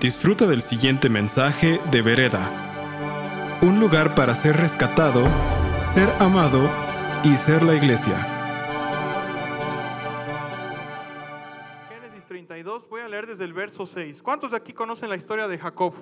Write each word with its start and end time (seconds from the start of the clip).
Disfruta 0.00 0.46
del 0.46 0.60
siguiente 0.60 1.08
mensaje 1.08 1.80
de 1.90 2.02
Vereda. 2.02 3.60
Un 3.62 3.78
lugar 3.78 4.14
para 4.14 4.34
ser 4.34 4.56
rescatado, 4.56 5.24
ser 5.78 6.10
amado 6.18 6.68
y 7.22 7.36
ser 7.36 7.62
la 7.62 7.74
iglesia. 7.74 8.16
Génesis 11.88 12.26
32, 12.26 12.88
voy 12.88 13.02
a 13.02 13.08
leer 13.08 13.26
desde 13.26 13.44
el 13.44 13.52
verso 13.52 13.86
6. 13.86 14.20
¿Cuántos 14.20 14.50
de 14.50 14.56
aquí 14.58 14.72
conocen 14.72 15.08
la 15.08 15.16
historia 15.16 15.48
de 15.48 15.58
Jacob? 15.58 15.94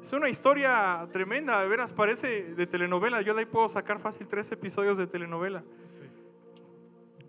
Es 0.00 0.12
una 0.12 0.28
historia 0.28 1.06
tremenda, 1.12 1.60
de 1.60 1.68
veras 1.68 1.92
parece 1.92 2.54
de 2.54 2.66
telenovela. 2.68 3.20
Yo 3.22 3.34
de 3.34 3.40
ahí 3.40 3.46
puedo 3.46 3.68
sacar 3.68 3.98
fácil 3.98 4.28
tres 4.28 4.50
episodios 4.52 4.96
de 4.96 5.08
telenovela. 5.08 5.64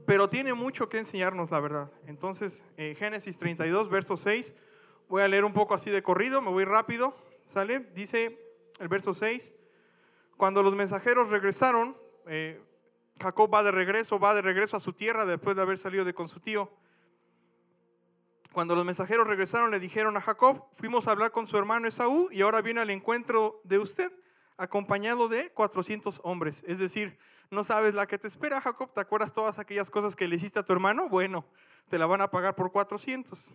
Pero 0.07 0.29
tiene 0.29 0.53
mucho 0.53 0.87
que 0.87 0.99
enseñarnos, 0.99 1.51
la 1.51 1.59
verdad. 1.59 1.91
Entonces, 2.05 2.65
eh, 2.77 2.95
Génesis 2.97 3.37
32, 3.39 3.89
verso 3.89 4.15
6. 4.15 4.55
Voy 5.09 5.21
a 5.21 5.27
leer 5.27 5.43
un 5.43 5.51
poco 5.51 5.73
así 5.73 5.89
de 5.89 6.01
corrido, 6.01 6.41
me 6.41 6.49
voy 6.49 6.63
rápido. 6.63 7.13
¿Sale? 7.45 7.81
Dice 7.93 8.39
el 8.79 8.87
verso 8.87 9.13
6. 9.13 9.53
Cuando 10.37 10.63
los 10.63 10.73
mensajeros 10.75 11.29
regresaron, 11.29 11.97
eh, 12.25 12.63
Jacob 13.21 13.53
va 13.53 13.63
de 13.63 13.71
regreso, 13.71 14.17
va 14.17 14.33
de 14.33 14.41
regreso 14.41 14.77
a 14.77 14.79
su 14.79 14.93
tierra 14.93 15.25
después 15.25 15.57
de 15.57 15.63
haber 15.63 15.77
salido 15.77 16.05
de 16.05 16.13
con 16.13 16.29
su 16.29 16.39
tío. 16.39 16.71
Cuando 18.53 18.75
los 18.75 18.85
mensajeros 18.85 19.27
regresaron, 19.27 19.71
le 19.71 19.79
dijeron 19.81 20.15
a 20.15 20.21
Jacob, 20.21 20.67
fuimos 20.71 21.09
a 21.09 21.11
hablar 21.11 21.31
con 21.31 21.47
su 21.47 21.57
hermano 21.57 21.85
Esaú 21.85 22.29
y 22.31 22.43
ahora 22.43 22.61
viene 22.61 22.79
al 22.79 22.91
encuentro 22.91 23.59
de 23.65 23.77
usted, 23.77 24.09
acompañado 24.55 25.27
de 25.27 25.49
400 25.51 26.21
hombres. 26.23 26.63
Es 26.65 26.79
decir, 26.79 27.19
no 27.51 27.63
sabes 27.63 27.93
la 27.93 28.07
que 28.07 28.17
te 28.17 28.27
espera, 28.27 28.61
Jacob. 28.61 28.91
¿Te 28.93 29.01
acuerdas 29.01 29.33
todas 29.33 29.59
aquellas 29.59 29.89
cosas 29.89 30.15
que 30.15 30.27
le 30.27 30.35
hiciste 30.35 30.59
a 30.59 30.63
tu 30.63 30.73
hermano? 30.73 31.09
Bueno, 31.09 31.45
te 31.89 31.97
la 31.97 32.05
van 32.05 32.21
a 32.21 32.29
pagar 32.29 32.55
por 32.55 32.71
400. 32.71 33.51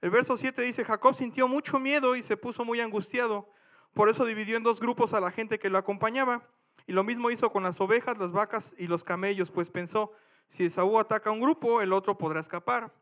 El 0.00 0.10
verso 0.10 0.36
7 0.36 0.62
dice, 0.62 0.84
Jacob 0.84 1.14
sintió 1.14 1.48
mucho 1.48 1.78
miedo 1.78 2.16
y 2.16 2.22
se 2.22 2.36
puso 2.36 2.64
muy 2.64 2.80
angustiado. 2.80 3.48
Por 3.94 4.08
eso 4.08 4.24
dividió 4.24 4.56
en 4.56 4.62
dos 4.62 4.80
grupos 4.80 5.12
a 5.14 5.20
la 5.20 5.30
gente 5.30 5.58
que 5.58 5.70
lo 5.70 5.78
acompañaba. 5.78 6.48
Y 6.86 6.92
lo 6.92 7.04
mismo 7.04 7.30
hizo 7.30 7.50
con 7.50 7.62
las 7.62 7.80
ovejas, 7.80 8.18
las 8.18 8.32
vacas 8.32 8.74
y 8.78 8.86
los 8.86 9.04
camellos, 9.04 9.50
pues 9.50 9.70
pensó, 9.70 10.12
si 10.46 10.64
Esaú 10.64 10.98
ataca 10.98 11.30
a 11.30 11.32
un 11.32 11.40
grupo, 11.40 11.80
el 11.80 11.92
otro 11.92 12.18
podrá 12.18 12.40
escapar. 12.40 12.92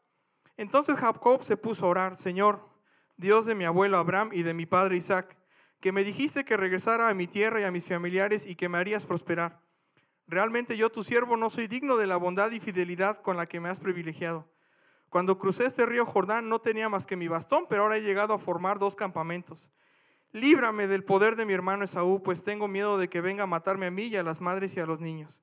Entonces 0.56 0.97
Jacob 0.97 1.42
se 1.42 1.56
puso 1.56 1.87
a 1.87 1.89
orar, 1.89 2.17
Señor, 2.17 2.69
Dios 3.17 3.47
de 3.47 3.55
mi 3.55 3.65
abuelo 3.65 3.97
Abraham 3.97 4.31
y 4.33 4.42
de 4.42 4.55
mi 4.55 4.67
padre 4.67 4.97
Isaac, 4.97 5.37
que 5.81 5.92
me 5.92 6.05
dijiste 6.05 6.44
que 6.44 6.56
regresara 6.56 7.09
a 7.09 7.15
mi 7.15 7.27
tierra 7.27 7.61
y 7.61 7.65
a 7.65 7.70
mis 7.70 7.87
familiares 7.87 8.47
y 8.47 8.56
que 8.56 8.69
me 8.69 8.78
harías 8.78 9.06
prosperar. 9.06 9.61
Realmente 10.29 10.77
yo, 10.77 10.91
tu 10.91 11.03
siervo, 11.03 11.39
no 11.39 11.48
soy 11.48 11.67
digno 11.67 11.97
de 11.97 12.07
la 12.07 12.19
bondad 12.19 12.51
y 12.51 12.61
fidelidad 12.61 13.23
con 13.23 13.39
la 13.39 13.47
que 13.47 13.61
me 13.61 13.71
has 13.71 13.81
privilegiado. 13.81 14.47
Cuando 15.09 15.39
crucé 15.39 15.65
este 15.65 15.87
río 15.87 16.05
Jordán 16.05 16.51
no 16.51 16.61
tenía 16.61 16.91
más 16.91 17.07
que 17.07 17.17
mi 17.17 17.29
bastón, 17.29 17.65
pero 17.67 17.83
ahora 17.83 17.97
he 17.97 18.03
llegado 18.03 18.34
a 18.34 18.39
formar 18.39 18.79
dos 18.79 18.95
campamentos. 18.95 19.73
Líbrame 20.33 20.87
del 20.87 21.03
poder 21.03 21.34
de 21.34 21.47
mi 21.47 21.55
hermano 21.55 21.84
Esaú, 21.84 22.23
pues 22.23 22.45
tengo 22.45 22.69
miedo 22.69 22.99
de 22.99 23.09
que 23.09 23.23
venga 23.23 23.45
a 23.45 23.47
matarme 23.47 23.87
a 23.87 23.91
mí 23.91 24.05
y 24.05 24.17
a 24.17 24.23
las 24.23 24.43
madres 24.43 24.77
y 24.77 24.81
a 24.81 24.87
los 24.87 25.01
niños. 25.01 25.43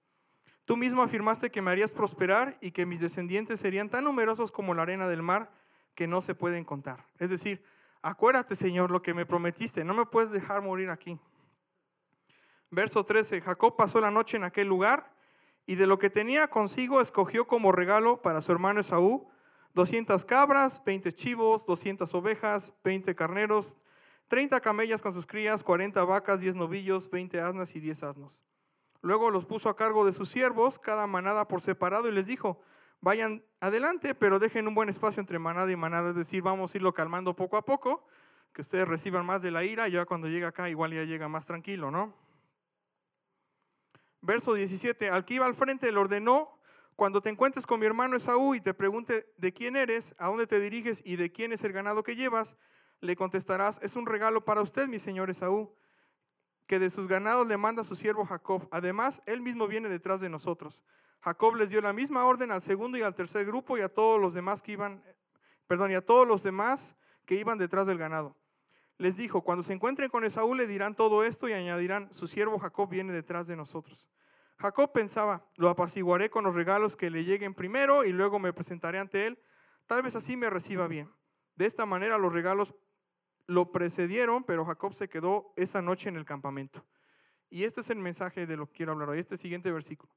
Tú 0.66 0.78
mismo 0.78 1.02
afirmaste 1.02 1.50
que 1.50 1.64
me 1.64 1.72
harías 1.72 1.94
prosperar 1.94 2.56
y 2.62 2.70
que 2.70 2.86
mis 2.86 3.00
descendientes 3.00 3.60
serían 3.60 3.90
tan 3.90 4.04
numerosos 4.04 4.52
como 4.52 4.76
la 4.76 4.84
arena 4.84 5.08
del 5.08 5.24
mar 5.24 5.52
que 5.96 6.06
no 6.06 6.22
se 6.22 6.36
pueden 6.36 6.64
contar. 6.64 7.08
Es 7.18 7.32
decir, 7.32 7.64
acuérdate, 8.04 8.54
Señor, 8.54 8.92
lo 8.92 9.02
que 9.02 9.16
me 9.16 9.26
prometiste, 9.26 9.84
no 9.84 9.96
me 9.96 10.06
puedes 10.06 10.32
dejar 10.32 10.62
morir 10.62 10.92
aquí. 10.92 11.20
Verso 12.72 13.04
13, 13.04 13.42
Jacob 13.42 13.76
pasó 13.76 14.02
la 14.02 14.12
noche 14.12 14.38
en 14.38 14.44
aquel 14.44 14.68
lugar 14.68 15.14
y 15.66 15.76
de 15.76 15.88
lo 15.88 16.00
que 16.00 16.10
tenía 16.10 16.50
consigo 16.50 17.02
escogió 17.02 17.48
como 17.48 17.72
regalo 17.72 18.22
para 18.22 18.42
su 18.42 18.52
hermano 18.52 18.82
Esaú 18.82 19.28
200 19.76 20.24
cabras, 20.24 20.82
20 20.86 21.12
chivos, 21.12 21.66
200 21.66 22.14
ovejas, 22.14 22.74
20 22.86 23.14
carneros, 23.14 23.78
30 24.30 24.62
camellas 24.62 25.02
con 25.02 25.12
sus 25.12 25.28
crías, 25.28 25.64
40 25.64 26.04
vacas, 26.06 26.40
10 26.40 26.56
novillos, 26.56 27.10
20 27.10 27.42
asnas 27.42 27.76
y 27.76 27.82
10 27.82 28.04
asnos. 28.04 28.42
Luego 29.02 29.30
los 29.30 29.46
puso 29.46 29.68
a 29.68 29.76
cargo 29.76 30.06
de 30.06 30.14
sus 30.14 30.30
siervos, 30.30 30.80
cada 30.80 31.08
manada 31.08 31.48
por 31.50 31.62
separado, 31.62 32.08
y 32.08 32.14
les 32.14 32.26
dijo, 32.26 32.62
vayan 33.02 33.44
adelante, 33.60 34.16
pero 34.16 34.40
dejen 34.40 34.68
un 34.68 34.76
buen 34.76 34.88
espacio 34.88 35.20
entre 35.20 35.40
manada 35.40 35.70
y 35.70 35.76
manada, 35.76 36.12
es 36.12 36.16
decir, 36.16 36.42
vamos 36.42 36.74
a 36.74 36.78
irlo 36.78 36.94
calmando 36.94 37.36
poco 37.36 37.58
a 37.58 37.66
poco, 37.66 38.08
que 38.54 38.62
ustedes 38.62 38.88
reciban 38.88 39.26
más 39.26 39.42
de 39.42 39.52
la 39.52 39.66
ira, 39.66 39.90
ya 39.90 40.06
cuando 40.06 40.30
llega 40.30 40.48
acá 40.48 40.70
igual 40.70 40.94
ya 40.94 41.04
llega 41.04 41.28
más 41.28 41.46
tranquilo, 41.46 41.92
¿no? 41.92 42.16
Verso 44.26 44.56
17, 44.56 45.10
al 45.12 45.24
que 45.24 45.36
iba 45.36 45.46
al 45.46 45.54
frente 45.54 45.92
le 45.92 46.00
ordenó, 46.00 46.60
cuando 46.96 47.22
te 47.22 47.30
encuentres 47.30 47.68
con 47.68 47.80
mi 47.80 47.86
hermano 47.86 48.16
Esaú 48.16 48.56
y 48.56 48.60
te 48.60 48.74
pregunte 48.74 49.32
de 49.38 49.54
quién 49.54 49.76
eres, 49.76 50.16
a 50.18 50.30
dónde 50.30 50.48
te 50.48 50.60
diriges 50.60 51.04
y 51.06 51.16
de 51.16 51.32
quién 51.32 51.52
es 51.52 51.64
el 51.64 51.74
ganado 51.74 52.02
que 52.02 52.16
llevas, 52.16 52.58
le 53.02 53.16
contestarás, 53.16 53.80
es 53.84 53.96
un 53.96 54.08
regalo 54.08 54.44
para 54.44 54.64
usted, 54.64 54.88
mi 54.88 54.98
señor 54.98 55.30
Esaú, 55.30 55.76
que 56.66 56.80
de 56.80 56.90
sus 56.90 57.08
ganados 57.08 57.46
le 57.46 57.58
manda 57.58 57.84
su 57.84 57.94
siervo 57.94 58.26
Jacob. 58.26 58.68
Además, 58.72 59.22
él 59.28 59.42
mismo 59.42 59.68
viene 59.68 59.90
detrás 59.90 60.22
de 60.22 60.30
nosotros. 60.30 60.84
Jacob 61.22 61.56
les 61.56 61.70
dio 61.70 61.82
la 61.82 61.94
misma 61.94 62.26
orden 62.26 62.52
al 62.52 62.64
segundo 62.64 62.98
y 62.98 63.04
al 63.04 63.14
tercer 63.14 63.46
grupo 63.46 63.78
y 63.78 63.82
a 63.82 63.90
todos 63.90 64.20
los 64.20 64.34
demás 64.34 64.64
que 64.64 64.72
iban, 64.72 65.04
perdón, 65.68 65.92
y 65.92 65.94
a 65.94 66.04
todos 66.04 66.28
los 66.28 66.42
demás 66.42 66.96
que 67.28 67.36
iban 67.36 67.60
detrás 67.60 67.86
del 67.86 68.00
ganado. 68.00 68.36
Les 68.98 69.18
dijo, 69.18 69.42
cuando 69.42 69.62
se 69.62 69.74
encuentren 69.74 70.10
con 70.10 70.24
Esaú 70.24 70.56
le 70.56 70.68
dirán 70.68 70.96
todo 70.96 71.24
esto 71.24 71.50
y 71.50 71.54
añadirán, 71.54 72.14
su 72.14 72.28
siervo 72.28 72.60
Jacob 72.60 72.90
viene 72.90 73.12
detrás 73.12 73.48
de 73.48 73.56
nosotros. 73.56 74.10
Jacob 74.58 74.94
pensaba, 74.94 75.46
lo 75.58 75.68
apaciguaré 75.68 76.30
con 76.30 76.46
los 76.46 76.56
regalos 76.56 76.96
que 76.96 77.10
le 77.10 77.26
lleguen 77.26 77.54
primero 77.54 78.06
y 78.06 78.14
luego 78.14 78.40
me 78.40 78.54
presentaré 78.54 79.00
ante 79.00 79.28
él. 79.28 79.40
Tal 79.86 80.02
vez 80.02 80.16
así 80.16 80.38
me 80.38 80.50
reciba 80.50 80.88
bien. 80.88 81.12
De 81.56 81.66
esta 81.66 81.86
manera 81.86 82.18
los 82.18 82.32
regalos 82.32 82.74
lo 83.48 83.72
precedieron, 83.72 84.44
pero 84.44 84.66
Jacob 84.66 84.94
se 84.94 85.10
quedó 85.10 85.54
esa 85.58 85.82
noche 85.82 86.08
en 86.08 86.16
el 86.16 86.26
campamento. 86.26 86.86
Y 87.50 87.66
este 87.66 87.82
es 87.82 87.90
el 87.90 88.00
mensaje 88.00 88.48
de 88.48 88.58
lo 88.58 88.68
que 88.68 88.78
quiero 88.78 88.94
hablar 88.94 89.10
hoy, 89.10 89.20
este 89.20 89.38
siguiente 89.38 89.72
versículo. 89.72 90.14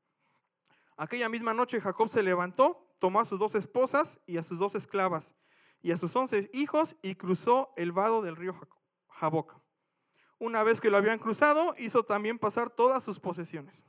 Aquella 0.97 1.29
misma 1.29 1.53
noche 1.53 1.81
Jacob 1.81 2.09
se 2.09 2.23
levantó, 2.23 2.95
tomó 3.01 3.21
a 3.21 3.25
sus 3.25 3.39
dos 3.39 3.55
esposas 3.57 4.21
y 4.25 4.39
a 4.39 4.43
sus 4.43 4.59
dos 4.59 4.77
esclavas 4.77 5.37
y 5.83 5.93
a 5.93 5.97
sus 5.97 6.15
once 6.17 6.51
hijos 6.53 6.97
y 7.03 7.15
cruzó 7.15 7.73
el 7.77 7.93
vado 7.93 8.23
del 8.23 8.37
río 8.37 8.55
Jaboc. 9.09 9.55
Una 10.39 10.63
vez 10.63 10.81
que 10.81 10.91
lo 10.91 10.97
habían 10.97 11.19
cruzado, 11.19 11.75
hizo 11.79 12.05
también 12.05 12.39
pasar 12.39 12.71
todas 12.71 13.03
sus 13.03 13.19
posesiones 13.19 13.85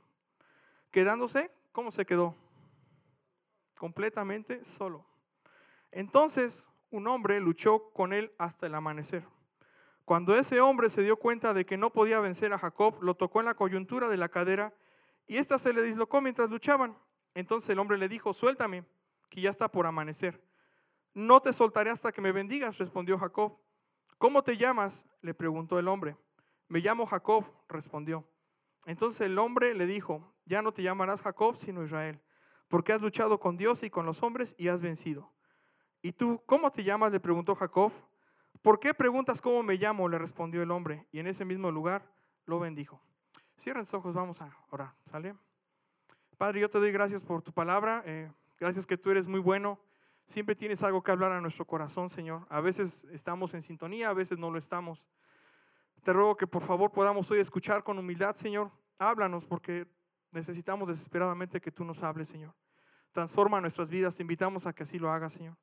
quedándose, 0.90 1.50
¿cómo 1.72 1.90
se 1.90 2.04
quedó? 2.04 2.34
Completamente 3.76 4.64
solo. 4.64 5.06
Entonces 5.90 6.70
un 6.90 7.06
hombre 7.06 7.40
luchó 7.40 7.90
con 7.92 8.12
él 8.12 8.32
hasta 8.38 8.66
el 8.66 8.74
amanecer. 8.74 9.26
Cuando 10.04 10.36
ese 10.36 10.60
hombre 10.60 10.90
se 10.90 11.02
dio 11.02 11.16
cuenta 11.16 11.54
de 11.54 11.64
que 11.64 11.76
no 11.76 11.92
podía 11.92 12.18
vencer 12.18 12.52
a 12.52 12.58
Jacob, 12.58 13.00
lo 13.00 13.14
tocó 13.14 13.40
en 13.40 13.46
la 13.46 13.54
coyuntura 13.54 14.08
de 14.08 14.16
la 14.16 14.28
cadera 14.28 14.74
y 15.28 15.36
ésta 15.36 15.58
se 15.58 15.72
le 15.72 15.82
dislocó 15.82 16.20
mientras 16.20 16.50
luchaban. 16.50 16.98
Entonces 17.34 17.70
el 17.70 17.78
hombre 17.78 17.96
le 17.96 18.08
dijo, 18.08 18.32
suéltame, 18.32 18.84
que 19.28 19.40
ya 19.40 19.50
está 19.50 19.70
por 19.70 19.86
amanecer. 19.86 20.42
No 21.14 21.40
te 21.40 21.52
soltaré 21.52 21.90
hasta 21.90 22.12
que 22.12 22.20
me 22.20 22.32
bendigas, 22.32 22.78
respondió 22.78 23.18
Jacob. 23.18 23.58
¿Cómo 24.18 24.42
te 24.42 24.56
llamas? 24.56 25.06
le 25.22 25.34
preguntó 25.34 25.78
el 25.78 25.88
hombre. 25.88 26.16
Me 26.68 26.80
llamo 26.80 27.06
Jacob, 27.06 27.44
respondió. 27.68 28.28
Entonces 28.86 29.20
el 29.22 29.38
hombre 29.38 29.74
le 29.74 29.86
dijo, 29.86 30.34
ya 30.44 30.62
no 30.62 30.72
te 30.72 30.82
llamarás 30.82 31.22
Jacob, 31.22 31.56
sino 31.56 31.84
Israel, 31.84 32.20
porque 32.68 32.92
has 32.92 33.02
luchado 33.02 33.40
con 33.40 33.56
Dios 33.56 33.82
y 33.82 33.90
con 33.90 34.06
los 34.06 34.22
hombres 34.22 34.54
y 34.58 34.68
has 34.68 34.82
vencido. 34.82 35.32
¿Y 36.02 36.12
tú, 36.12 36.42
cómo 36.46 36.70
te 36.70 36.84
llamas? 36.84 37.12
le 37.12 37.20
preguntó 37.20 37.54
Jacob. 37.54 37.92
¿Por 38.62 38.78
qué 38.78 38.94
preguntas 38.94 39.40
cómo 39.40 39.62
me 39.62 39.76
llamo? 39.76 40.08
le 40.08 40.18
respondió 40.18 40.62
el 40.62 40.70
hombre, 40.70 41.06
y 41.12 41.18
en 41.18 41.26
ese 41.26 41.44
mismo 41.44 41.70
lugar 41.70 42.10
lo 42.46 42.58
bendijo. 42.58 43.02
Cierren 43.58 43.84
sus 43.84 43.94
ojos, 43.94 44.14
vamos 44.14 44.40
a 44.40 44.56
orar, 44.70 44.94
¿sale? 45.04 45.34
Padre, 46.38 46.60
yo 46.60 46.70
te 46.70 46.78
doy 46.78 46.92
gracias 46.92 47.22
por 47.22 47.42
tu 47.42 47.52
palabra, 47.52 48.02
eh, 48.06 48.32
gracias 48.58 48.86
que 48.86 48.96
tú 48.96 49.10
eres 49.10 49.28
muy 49.28 49.40
bueno, 49.40 49.78
siempre 50.24 50.54
tienes 50.54 50.82
algo 50.82 51.02
que 51.02 51.10
hablar 51.10 51.32
a 51.32 51.40
nuestro 51.40 51.66
corazón, 51.66 52.08
Señor. 52.08 52.46
A 52.48 52.60
veces 52.60 53.06
estamos 53.12 53.54
en 53.54 53.62
sintonía, 53.62 54.08
a 54.08 54.14
veces 54.14 54.38
no 54.38 54.50
lo 54.50 54.58
estamos. 54.58 55.10
Te 56.02 56.12
ruego 56.12 56.36
que 56.36 56.46
por 56.46 56.62
favor 56.62 56.92
podamos 56.92 57.30
hoy 57.30 57.40
escuchar 57.40 57.84
con 57.84 57.98
humildad, 57.98 58.34
Señor. 58.34 58.70
Háblanos 58.98 59.44
porque 59.44 59.86
necesitamos 60.30 60.88
desesperadamente 60.88 61.60
que 61.60 61.70
tú 61.70 61.84
nos 61.84 62.02
hables, 62.02 62.28
Señor. 62.28 62.54
Transforma 63.12 63.60
nuestras 63.60 63.90
vidas, 63.90 64.16
te 64.16 64.22
invitamos 64.22 64.66
a 64.66 64.72
que 64.72 64.84
así 64.84 64.98
lo 64.98 65.10
hagas, 65.10 65.32
Señor. 65.32 65.56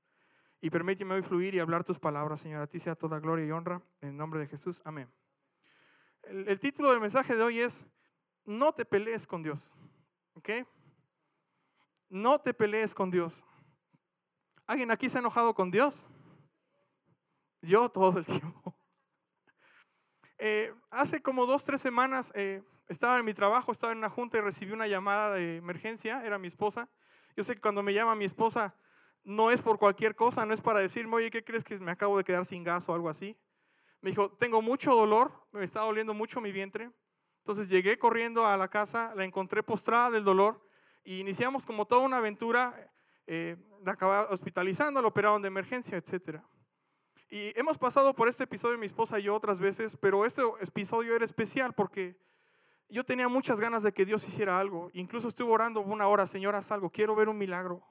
Y 0.59 0.69
permíteme 0.69 1.13
hoy 1.13 1.21
fluir 1.21 1.55
y 1.55 1.59
hablar 1.59 1.83
tus 1.83 1.99
palabras, 1.99 2.41
Señor. 2.41 2.61
A 2.61 2.67
ti 2.67 2.79
sea 2.79 2.95
toda 2.95 3.19
gloria 3.19 3.45
y 3.45 3.51
honra. 3.51 3.81
En 4.01 4.09
el 4.09 4.17
nombre 4.17 4.39
de 4.39 4.47
Jesús. 4.47 4.81
Amén. 4.83 5.09
El, 6.23 6.47
el 6.47 6.59
título 6.59 6.91
del 6.91 6.99
mensaje 6.99 7.35
de 7.35 7.43
hoy 7.43 7.59
es, 7.59 7.87
no 8.43 8.73
te 8.73 8.85
pelees 8.85 9.25
con 9.25 9.41
Dios. 9.41 9.75
¿Ok? 10.33 10.49
No 12.09 12.39
te 12.39 12.53
pelees 12.53 12.93
con 12.93 13.11
Dios. 13.11 13.45
¿Alguien 14.67 14.91
aquí 14.91 15.09
se 15.09 15.17
ha 15.17 15.21
enojado 15.21 15.55
con 15.55 15.71
Dios? 15.71 16.05
Yo 17.61 17.89
todo 17.89 18.19
el 18.19 18.25
tiempo. 18.25 18.77
Eh, 20.37 20.73
hace 20.91 21.21
como 21.21 21.45
dos, 21.45 21.63
tres 21.63 21.81
semanas 21.81 22.33
eh, 22.35 22.61
estaba 22.87 23.17
en 23.17 23.25
mi 23.25 23.33
trabajo, 23.33 23.71
estaba 23.71 23.93
en 23.93 23.99
una 23.99 24.09
junta 24.09 24.37
y 24.37 24.41
recibí 24.41 24.73
una 24.73 24.87
llamada 24.87 25.33
de 25.33 25.55
emergencia, 25.55 26.23
era 26.25 26.37
mi 26.37 26.47
esposa. 26.47 26.89
Yo 27.37 27.43
sé 27.43 27.55
que 27.55 27.61
cuando 27.61 27.81
me 27.81 27.93
llama 27.93 28.15
mi 28.15 28.25
esposa, 28.25 28.75
no 29.23 29.51
es 29.51 29.61
por 29.61 29.79
cualquier 29.79 30.15
cosa, 30.15 30.45
no 30.45 30.53
es 30.53 30.61
para 30.61 30.79
decirme, 30.79 31.15
oye, 31.15 31.31
¿qué 31.31 31.43
crees 31.43 31.63
que 31.63 31.79
me 31.79 31.91
acabo 31.91 32.17
de 32.17 32.23
quedar 32.25 32.45
sin 32.45 32.63
gas 32.63 32.89
o 32.89 32.93
algo 32.93 33.09
así? 33.09 33.37
Me 34.01 34.11
dijo, 34.11 34.31
tengo 34.31 34.61
mucho 34.61 34.93
dolor, 34.93 35.47
me 35.51 35.63
está 35.63 35.81
doliendo 35.81 36.13
mucho 36.13 36.41
mi 36.41 36.51
vientre. 36.51 36.91
Entonces 37.39 37.69
llegué 37.69 37.97
corriendo 37.97 38.45
a 38.45 38.57
la 38.57 38.67
casa, 38.67 39.13
la 39.15 39.23
encontré 39.23 39.63
postrada 39.63 40.11
del 40.11 40.25
dolor 40.25 40.61
y 41.03 41.19
iniciamos 41.19 41.65
como 41.65 41.87
toda 41.87 42.01
una 42.01 42.17
aventura. 42.17 42.91
Eh, 43.27 43.57
acababa 43.85 44.29
hospitalizando, 44.31 45.01
la 45.01 45.07
operaron 45.09 45.41
de 45.41 45.49
emergencia, 45.49 45.97
etc. 45.97 46.41
Y 47.29 47.51
hemos 47.59 47.77
pasado 47.77 48.13
por 48.15 48.29
este 48.29 48.45
episodio 48.45 48.77
mi 48.77 48.85
esposa 48.85 49.19
y 49.19 49.23
yo 49.23 49.35
otras 49.35 49.59
veces, 49.59 49.97
pero 49.97 50.25
este 50.25 50.41
episodio 50.61 51.15
era 51.15 51.25
especial 51.25 51.73
porque 51.73 52.17
yo 52.89 53.03
tenía 53.03 53.27
muchas 53.27 53.59
ganas 53.59 53.83
de 53.83 53.91
que 53.91 54.05
Dios 54.05 54.25
hiciera 54.27 54.59
algo. 54.59 54.89
Incluso 54.93 55.27
estuve 55.27 55.51
orando 55.51 55.81
una 55.81 56.07
hora, 56.07 56.25
Señor, 56.25 56.55
haz 56.55 56.71
algo, 56.71 56.89
quiero 56.89 57.15
ver 57.15 57.27
un 57.27 57.37
milagro. 57.37 57.85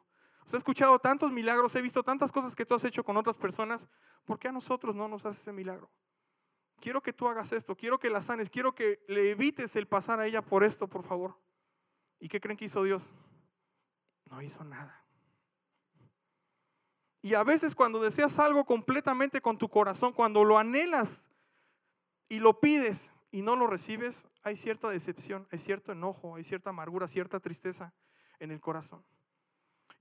Os 0.47 0.55
he 0.55 0.56
escuchado 0.56 0.99
tantos 0.99 1.33
milagros, 1.33 1.75
he 1.75 1.83
visto 1.83 2.03
tantas 2.03 2.33
cosas 2.33 2.55
que 2.55 2.65
tú 2.65 2.75
has 2.75 2.85
hecho 2.85 3.05
con 3.05 3.17
otras 3.17 3.37
personas. 3.37 3.88
¿Por 4.25 4.38
qué 4.38 4.49
a 4.49 4.53
nosotros 4.53 4.94
no 4.94 5.09
nos 5.09 5.27
haces 5.27 5.43
ese 5.43 5.53
milagro? 5.53 5.91
Quiero 6.81 7.03
que 7.03 7.12
tú 7.12 7.29
hagas 7.29 7.53
esto, 7.53 7.77
quiero 7.77 7.99
que 7.99 8.11
la 8.11 8.23
sanes, 8.23 8.49
quiero 8.49 8.75
que 8.75 9.05
le 9.09 9.31
evites 9.31 9.77
el 9.77 9.87
pasar 9.87 10.21
a 10.21 10.27
ella 10.27 10.43
por 10.43 10.62
esto, 10.65 10.88
por 10.88 11.03
favor. 11.03 11.38
¿Y 12.19 12.29
qué 12.29 12.41
creen 12.41 12.56
que 12.56 12.67
hizo 12.67 12.83
Dios? 12.83 13.12
No 14.31 14.41
hizo 14.41 14.65
nada. 14.65 15.06
Y 17.26 17.34
a 17.34 17.43
veces 17.43 17.75
cuando 17.75 18.00
deseas 18.00 18.38
algo 18.38 18.64
completamente 18.64 19.40
con 19.40 19.58
tu 19.58 19.69
corazón, 19.69 20.12
cuando 20.12 20.44
lo 20.44 20.58
anhelas 20.58 21.28
y 22.28 22.38
lo 22.38 22.61
pides 22.61 23.12
y 23.32 23.43
no 23.43 23.56
lo 23.56 23.67
recibes, 23.67 24.28
hay 24.44 24.55
cierta 24.55 24.88
decepción, 24.90 25.49
hay 25.50 25.58
cierto 25.58 25.90
enojo, 25.90 26.37
hay 26.37 26.44
cierta 26.44 26.70
amargura, 26.70 27.08
cierta 27.08 27.40
tristeza 27.40 27.93
en 28.38 28.52
el 28.52 28.61
corazón. 28.61 29.05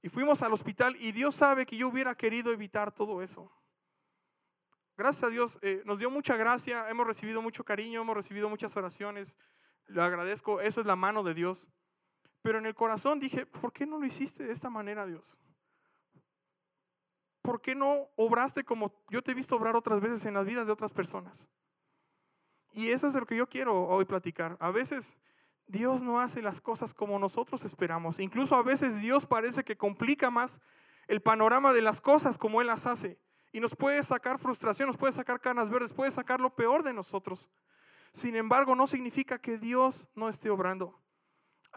Y 0.04 0.10
fuimos 0.10 0.44
al 0.44 0.54
hospital 0.54 0.96
y 1.00 1.14
Dios 1.14 1.34
sabe 1.34 1.66
que 1.66 1.78
yo 1.78 1.88
hubiera 1.88 2.14
querido 2.14 2.52
evitar 2.52 2.92
todo 2.92 3.24
eso. 3.24 3.52
Gracias 4.96 5.24
a 5.24 5.30
Dios, 5.32 5.58
eh, 5.64 5.82
nos 5.84 5.98
dio 5.98 6.12
mucha 6.12 6.38
gracia, 6.38 6.88
hemos 6.92 7.08
recibido 7.08 7.42
mucho 7.42 7.66
cariño, 7.66 8.02
hemos 8.02 8.16
recibido 8.16 8.50
muchas 8.50 8.78
oraciones, 8.78 9.36
le 9.88 10.00
agradezco, 10.00 10.62
eso 10.62 10.80
es 10.80 10.86
la 10.86 10.96
mano 10.96 11.24
de 11.24 11.34
Dios. 11.34 11.72
Pero 12.44 12.60
en 12.60 12.68
el 12.68 12.76
corazón 12.76 13.20
dije, 13.20 13.48
¿por 13.48 13.74
qué 13.74 13.88
no 13.88 13.98
lo 13.98 14.06
hiciste 14.06 14.44
de 14.44 14.54
esta 14.54 14.70
manera, 14.70 15.08
Dios? 15.08 15.40
¿Por 17.46 17.62
qué 17.62 17.76
no 17.76 18.10
obraste 18.16 18.64
como 18.64 18.92
yo 19.10 19.22
te 19.22 19.32
he 19.32 19.36
visto 19.36 19.56
obrar 19.56 19.76
otras 19.76 20.02
veces 20.02 20.26
en 20.26 20.34
las 20.34 20.46
vidas 20.46 20.66
de 20.66 20.72
otras 20.72 20.94
personas? 20.94 21.48
Y 22.74 22.90
eso 22.90 23.08
es 23.08 23.14
lo 23.14 23.26
que 23.26 23.36
yo 23.36 23.48
quiero 23.48 23.88
hoy 23.88 24.04
platicar. 24.04 24.58
A 24.60 24.72
veces 24.72 25.20
Dios 25.68 26.02
no 26.02 26.20
hace 26.20 26.42
las 26.42 26.60
cosas 26.60 26.94
como 26.96 27.20
nosotros 27.20 27.64
esperamos. 27.64 28.20
Incluso 28.20 28.56
a 28.56 28.64
veces 28.64 29.00
Dios 29.02 29.28
parece 29.28 29.64
que 29.64 29.78
complica 29.78 30.32
más 30.32 30.60
el 31.08 31.22
panorama 31.22 31.72
de 31.72 31.84
las 31.84 32.02
cosas 32.02 32.40
como 32.40 32.62
Él 32.62 32.68
las 32.68 32.88
hace. 32.88 33.20
Y 33.52 33.60
nos 33.60 33.76
puede 33.76 34.02
sacar 34.04 34.40
frustración, 34.40 34.88
nos 34.88 34.98
puede 34.98 35.14
sacar 35.14 35.40
canas 35.40 35.70
verdes, 35.70 35.94
puede 35.94 36.10
sacar 36.10 36.42
lo 36.42 36.56
peor 36.56 36.84
de 36.84 36.94
nosotros. 36.94 37.52
Sin 38.12 38.36
embargo, 38.36 38.76
no 38.76 38.88
significa 38.88 39.40
que 39.40 39.60
Dios 39.60 40.10
no 40.16 40.30
esté 40.30 40.50
obrando. 40.50 41.00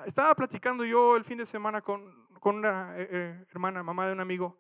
Estaba 0.07 0.35
platicando 0.35 0.85
yo 0.85 1.15
el 1.17 1.25
fin 1.25 1.37
de 1.37 1.45
semana 1.47 1.83
con, 1.83 2.27
con 2.41 2.57
una 2.57 2.99
eh, 2.99 3.09
eh, 3.11 3.47
hermana, 3.51 3.83
mamá 3.83 4.07
de 4.07 4.15
un 4.15 4.21
amigo. 4.21 4.59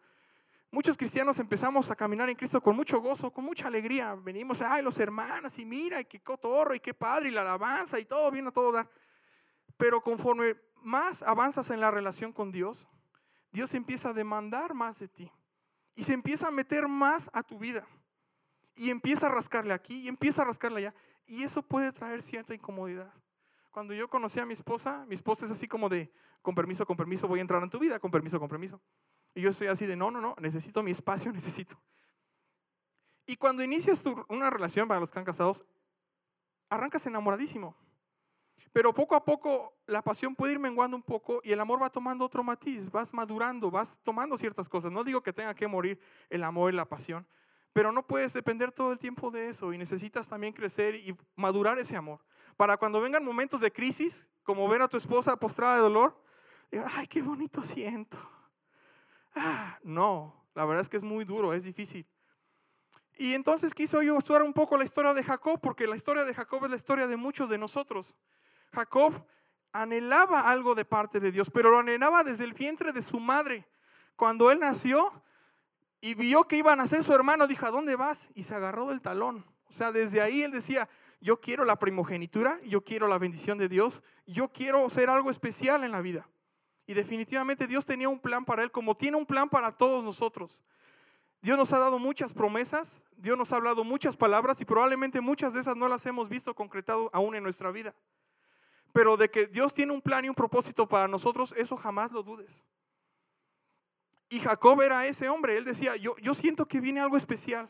Muchos 0.70 0.98
cristianos 0.98 1.38
empezamos 1.38 1.90
a 1.90 1.96
caminar 1.96 2.28
en 2.28 2.36
Cristo 2.36 2.60
con 2.60 2.76
mucho 2.76 3.00
gozo, 3.00 3.32
con 3.32 3.44
mucha 3.44 3.68
alegría. 3.68 4.14
Venimos, 4.14 4.60
ay, 4.60 4.82
los 4.82 4.98
hermanos, 4.98 5.58
y 5.58 5.64
mira, 5.64 6.00
y 6.00 6.04
qué 6.04 6.20
cotorro, 6.20 6.74
y 6.74 6.80
qué 6.80 6.92
padre, 6.92 7.28
y 7.28 7.32
la 7.32 7.40
alabanza, 7.40 7.98
y 7.98 8.04
todo 8.04 8.30
viene 8.30 8.48
a 8.48 8.52
todo 8.52 8.72
dar. 8.72 8.90
Pero 9.78 10.02
conforme 10.02 10.56
más 10.82 11.22
avanzas 11.22 11.70
en 11.70 11.80
la 11.80 11.90
relación 11.90 12.32
con 12.32 12.52
Dios, 12.52 12.86
Dios 13.50 13.72
empieza 13.72 14.10
a 14.10 14.12
demandar 14.12 14.74
más 14.74 14.98
de 14.98 15.08
ti. 15.08 15.32
Y 15.94 16.04
se 16.04 16.12
empieza 16.12 16.48
a 16.48 16.50
meter 16.50 16.86
más 16.86 17.30
a 17.32 17.42
tu 17.42 17.58
vida. 17.58 17.86
Y 18.74 18.90
empieza 18.90 19.26
a 19.26 19.30
rascarle 19.30 19.72
aquí 19.72 20.02
y 20.02 20.08
empieza 20.08 20.42
a 20.42 20.44
rascarle 20.44 20.80
allá. 20.80 20.94
Y 21.26 21.44
eso 21.44 21.62
puede 21.62 21.92
traer 21.92 22.20
cierta 22.20 22.54
incomodidad. 22.54 23.12
Cuando 23.70 23.94
yo 23.94 24.08
conocí 24.08 24.38
a 24.38 24.46
mi 24.46 24.52
esposa, 24.52 25.04
mi 25.08 25.14
esposa 25.14 25.46
es 25.46 25.50
así 25.50 25.66
como 25.66 25.88
de, 25.88 26.12
con 26.42 26.54
permiso, 26.54 26.84
con 26.86 26.96
permiso, 26.96 27.26
voy 27.26 27.38
a 27.38 27.42
entrar 27.42 27.62
en 27.62 27.70
tu 27.70 27.78
vida, 27.78 27.98
con 27.98 28.10
permiso, 28.10 28.38
con 28.38 28.48
permiso. 28.48 28.80
Y 29.38 29.40
yo 29.40 29.52
soy 29.52 29.68
así 29.68 29.86
de, 29.86 29.94
no, 29.94 30.10
no, 30.10 30.20
no, 30.20 30.34
necesito 30.40 30.82
mi 30.82 30.90
espacio, 30.90 31.32
necesito. 31.32 31.80
Y 33.24 33.36
cuando 33.36 33.62
inicias 33.62 34.02
una 34.28 34.50
relación, 34.50 34.88
para 34.88 34.98
los 34.98 35.10
que 35.10 35.12
están 35.12 35.24
casados, 35.24 35.64
arrancas 36.68 37.06
enamoradísimo. 37.06 37.76
Pero 38.72 38.92
poco 38.92 39.14
a 39.14 39.24
poco 39.24 39.78
la 39.86 40.02
pasión 40.02 40.34
puede 40.34 40.54
ir 40.54 40.58
menguando 40.58 40.96
un 40.96 41.04
poco 41.04 41.40
y 41.44 41.52
el 41.52 41.60
amor 41.60 41.80
va 41.80 41.88
tomando 41.88 42.24
otro 42.24 42.42
matiz, 42.42 42.90
vas 42.90 43.14
madurando, 43.14 43.70
vas 43.70 44.00
tomando 44.02 44.36
ciertas 44.36 44.68
cosas. 44.68 44.90
No 44.90 45.04
digo 45.04 45.22
que 45.22 45.32
tenga 45.32 45.54
que 45.54 45.68
morir 45.68 46.00
el 46.30 46.42
amor 46.42 46.72
y 46.72 46.76
la 46.76 46.88
pasión, 46.88 47.24
pero 47.72 47.92
no 47.92 48.04
puedes 48.04 48.32
depender 48.32 48.72
todo 48.72 48.90
el 48.90 48.98
tiempo 48.98 49.30
de 49.30 49.50
eso 49.50 49.72
y 49.72 49.78
necesitas 49.78 50.26
también 50.26 50.52
crecer 50.52 50.96
y 50.96 51.16
madurar 51.36 51.78
ese 51.78 51.94
amor. 51.94 52.18
Para 52.56 52.76
cuando 52.76 53.00
vengan 53.00 53.24
momentos 53.24 53.60
de 53.60 53.70
crisis, 53.70 54.28
como 54.42 54.66
ver 54.66 54.82
a 54.82 54.88
tu 54.88 54.96
esposa 54.96 55.36
postrada 55.36 55.76
de 55.76 55.82
dolor, 55.82 56.20
diga, 56.72 56.90
ay, 56.96 57.06
qué 57.06 57.22
bonito 57.22 57.62
siento. 57.62 58.18
No, 59.88 60.34
la 60.54 60.66
verdad 60.66 60.82
es 60.82 60.90
que 60.90 60.98
es 60.98 61.02
muy 61.02 61.24
duro, 61.24 61.54
es 61.54 61.64
difícil. 61.64 62.06
Y 63.16 63.32
entonces 63.32 63.72
quiso 63.72 64.02
yo 64.02 64.18
estudiar 64.18 64.42
un 64.42 64.52
poco 64.52 64.76
la 64.76 64.84
historia 64.84 65.14
de 65.14 65.24
Jacob, 65.24 65.58
porque 65.62 65.86
la 65.86 65.96
historia 65.96 66.26
de 66.26 66.34
Jacob 66.34 66.62
es 66.66 66.70
la 66.70 66.76
historia 66.76 67.06
de 67.06 67.16
muchos 67.16 67.48
de 67.48 67.56
nosotros. 67.56 68.14
Jacob 68.74 69.14
anhelaba 69.72 70.50
algo 70.50 70.74
de 70.74 70.84
parte 70.84 71.20
de 71.20 71.32
Dios, 71.32 71.48
pero 71.48 71.70
lo 71.70 71.78
anhelaba 71.78 72.22
desde 72.22 72.44
el 72.44 72.52
vientre 72.52 72.92
de 72.92 73.00
su 73.00 73.18
madre. 73.18 73.66
Cuando 74.14 74.50
él 74.50 74.58
nació 74.58 75.10
y 76.02 76.12
vio 76.12 76.44
que 76.44 76.58
iba 76.58 76.74
a 76.74 76.76
nacer 76.76 77.02
su 77.02 77.14
hermano, 77.14 77.46
dijo, 77.46 77.64
¿a 77.64 77.70
dónde 77.70 77.96
vas? 77.96 78.28
Y 78.34 78.42
se 78.42 78.54
agarró 78.54 78.88
del 78.88 79.00
talón. 79.00 79.42
O 79.70 79.72
sea, 79.72 79.90
desde 79.90 80.20
ahí 80.20 80.42
él 80.42 80.52
decía, 80.52 80.86
yo 81.18 81.40
quiero 81.40 81.64
la 81.64 81.78
primogenitura, 81.78 82.60
yo 82.64 82.84
quiero 82.84 83.08
la 83.08 83.16
bendición 83.16 83.56
de 83.56 83.70
Dios, 83.70 84.02
yo 84.26 84.52
quiero 84.52 84.90
ser 84.90 85.08
algo 85.08 85.30
especial 85.30 85.82
en 85.82 85.92
la 85.92 86.02
vida. 86.02 86.28
Y 86.88 86.94
definitivamente 86.94 87.66
Dios 87.66 87.84
tenía 87.84 88.08
un 88.08 88.18
plan 88.18 88.46
para 88.46 88.62
él, 88.62 88.70
como 88.70 88.96
tiene 88.96 89.18
un 89.18 89.26
plan 89.26 89.46
para 89.46 89.70
todos 89.70 90.02
nosotros. 90.02 90.64
Dios 91.42 91.58
nos 91.58 91.70
ha 91.74 91.78
dado 91.78 91.98
muchas 91.98 92.32
promesas, 92.32 93.04
Dios 93.18 93.36
nos 93.36 93.52
ha 93.52 93.56
hablado 93.56 93.84
muchas 93.84 94.16
palabras 94.16 94.58
y 94.62 94.64
probablemente 94.64 95.20
muchas 95.20 95.52
de 95.52 95.60
esas 95.60 95.76
no 95.76 95.86
las 95.86 96.06
hemos 96.06 96.30
visto 96.30 96.54
concretado 96.54 97.10
aún 97.12 97.34
en 97.34 97.42
nuestra 97.42 97.70
vida. 97.70 97.94
Pero 98.94 99.18
de 99.18 99.30
que 99.30 99.46
Dios 99.46 99.74
tiene 99.74 99.92
un 99.92 100.00
plan 100.00 100.24
y 100.24 100.30
un 100.30 100.34
propósito 100.34 100.88
para 100.88 101.06
nosotros, 101.08 101.52
eso 101.58 101.76
jamás 101.76 102.10
lo 102.10 102.22
dudes. 102.22 102.64
Y 104.30 104.40
Jacob 104.40 104.80
era 104.80 105.06
ese 105.06 105.28
hombre, 105.28 105.58
él 105.58 105.66
decía, 105.66 105.94
yo, 105.96 106.16
yo 106.16 106.32
siento 106.32 106.66
que 106.66 106.80
viene 106.80 107.00
algo 107.00 107.18
especial. 107.18 107.68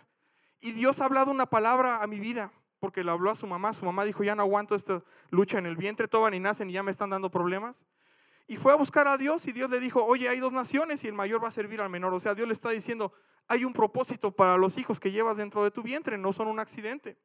Y 0.61 0.71
Dios 0.71 1.01
ha 1.01 1.07
hablado 1.07 1.33
una 1.33 1.47
palabra 1.47 2.05
a 2.05 2.07
mi 2.07 2.21
vida, 2.21 2.53
porque 2.79 3.03
lo 3.03 3.11
habló 3.11 3.33
a 3.33 3.35
su 3.35 3.49
mamá. 3.49 3.73
Su 3.73 3.85
mamá 3.85 4.05
dijo, 4.05 4.23
ya 4.23 4.37
no 4.37 4.43
aguanto 4.43 4.77
esta 4.77 5.03
lucha 5.31 5.59
en 5.59 5.67
el 5.67 5.77
vientre, 5.77 6.07
toban 6.07 6.35
y 6.35 6.39
nacen 6.39 6.71
y 6.71 6.75
ya 6.75 6.85
me 6.85 6.93
están 6.93 7.11
dando 7.11 7.33
problemas. 7.33 7.85
Y 8.51 8.57
fue 8.57 8.73
a 8.73 8.77
buscar 8.77 9.07
a 9.07 9.19
Dios 9.19 9.47
y 9.47 9.53
Dios 9.53 9.71
le 9.71 9.79
dijo, 9.79 10.03
oye, 10.03 10.27
hay 10.27 10.41
dos 10.41 10.55
naciones 10.55 11.05
y 11.05 11.07
el 11.07 11.13
mayor 11.13 11.45
va 11.45 11.49
a 11.49 11.53
servir 11.53 11.83
al 11.83 11.91
menor. 11.91 12.15
O 12.15 12.19
sea, 12.19 12.35
Dios 12.35 12.49
le 12.49 12.55
está 12.55 12.71
diciendo, 12.71 13.13
hay 13.47 13.67
un 13.67 13.75
propósito 13.75 14.35
para 14.35 14.57
los 14.57 14.79
hijos 14.79 14.99
que 14.99 15.13
llevas 15.13 15.37
dentro 15.37 15.63
de 15.63 15.71
tu 15.71 15.83
vientre, 15.83 16.17
no 16.17 16.33
son 16.33 16.49
un 16.49 16.59
accidente. 16.59 17.19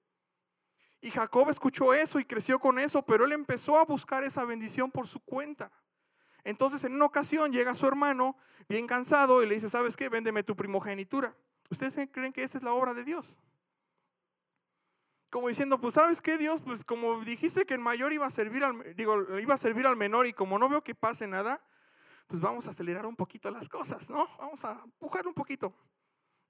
Y 0.99 1.11
Jacob 1.11 1.49
escuchó 1.49 1.93
eso 1.93 2.19
y 2.19 2.25
creció 2.25 2.59
con 2.59 2.77
eso, 2.77 3.05
pero 3.05 3.23
él 3.23 3.31
empezó 3.31 3.77
a 3.77 3.85
buscar 3.85 4.25
esa 4.25 4.43
bendición 4.43 4.91
por 4.91 5.07
su 5.07 5.21
cuenta. 5.21 5.71
Entonces 6.43 6.83
en 6.83 6.93
una 6.93 7.05
ocasión 7.05 7.53
llega 7.53 7.73
su 7.73 7.87
hermano 7.87 8.35
bien 8.67 8.85
cansado 8.85 9.41
y 9.41 9.45
le 9.45 9.55
dice, 9.55 9.69
¿sabes 9.69 9.95
qué? 9.95 10.09
Véndeme 10.09 10.43
tu 10.43 10.57
primogenitura. 10.57 11.33
¿Ustedes 11.69 12.09
creen 12.11 12.33
que 12.33 12.43
esa 12.43 12.57
es 12.57 12.63
la 12.65 12.73
obra 12.73 12.93
de 12.93 13.05
Dios? 13.05 13.39
Como 15.33 15.47
diciendo, 15.47 15.81
pues 15.81 15.95
sabes 15.95 16.21
qué 16.21 16.37
Dios, 16.37 16.61
pues 16.61 16.85
como 16.85 17.19
dijiste 17.21 17.65
que 17.65 17.73
el 17.73 17.79
mayor 17.79 18.13
iba 18.13 18.27
a 18.27 18.29
servir 18.29 18.63
al, 18.63 18.95
digo, 18.95 19.39
iba 19.39 19.55
a 19.55 19.57
servir 19.57 19.87
al 19.87 19.95
menor 19.95 20.27
y 20.27 20.33
como 20.33 20.59
no 20.59 20.69
veo 20.69 20.83
que 20.83 20.93
pase 20.93 21.27
nada, 21.27 21.59
pues 22.27 22.39
vamos 22.39 22.67
a 22.67 22.69
acelerar 22.69 23.07
un 23.07 23.15
poquito 23.15 23.49
las 23.49 23.67
cosas, 23.67 24.11
¿no? 24.11 24.27
Vamos 24.37 24.63
a 24.63 24.79
empujar 24.83 25.25
un 25.25 25.33
poquito. 25.33 25.73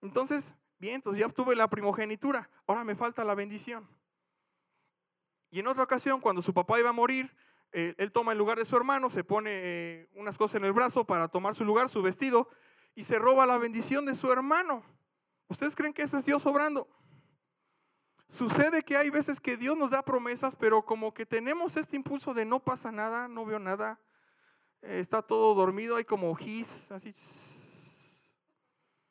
Entonces, 0.01 0.57
bien, 0.79 0.95
entonces 0.95 1.21
ya 1.21 1.25
obtuve 1.27 1.55
la 1.55 1.69
primogenitura, 1.69 2.49
ahora 2.67 2.83
me 2.83 2.93
falta 2.93 3.23
la 3.23 3.35
bendición. 3.35 3.87
Y 5.49 5.61
en 5.61 5.67
otra 5.67 5.83
ocasión, 5.83 6.19
cuando 6.19 6.41
su 6.41 6.53
papá 6.53 6.77
iba 6.77 6.89
a 6.89 6.91
morir, 6.91 7.33
él 7.71 8.11
toma 8.11 8.33
el 8.33 8.37
lugar 8.37 8.57
de 8.57 8.65
su 8.65 8.75
hermano, 8.75 9.09
se 9.09 9.23
pone 9.23 9.49
eh, 9.53 10.09
unas 10.15 10.37
cosas 10.37 10.55
en 10.55 10.65
el 10.65 10.73
brazo 10.73 11.05
para 11.05 11.29
tomar 11.29 11.55
su 11.55 11.63
lugar, 11.63 11.87
su 11.87 12.01
vestido, 12.01 12.49
y 12.95 13.05
se 13.05 13.17
roba 13.17 13.45
la 13.45 13.57
bendición 13.57 14.05
de 14.05 14.13
su 14.13 14.29
hermano. 14.29 14.83
¿Ustedes 15.47 15.73
creen 15.73 15.93
que 15.93 16.01
eso 16.01 16.17
es 16.17 16.25
Dios 16.25 16.45
obrando? 16.45 16.85
Sucede 18.27 18.83
que 18.83 18.97
hay 18.97 19.09
veces 19.09 19.39
que 19.39 19.57
Dios 19.57 19.77
nos 19.77 19.91
da 19.91 20.03
promesas, 20.03 20.55
pero 20.55 20.85
como 20.85 21.13
que 21.13 21.25
tenemos 21.25 21.77
este 21.77 21.95
impulso 21.95 22.33
de 22.33 22.45
no 22.45 22.59
pasa 22.59 22.91
nada, 22.91 23.27
no 23.27 23.45
veo 23.45 23.59
nada, 23.59 23.99
eh, 24.81 24.99
está 24.99 25.21
todo 25.21 25.53
dormido, 25.53 25.97
hay 25.97 26.05
como 26.05 26.33
gis, 26.35 26.91
así. 26.91 27.13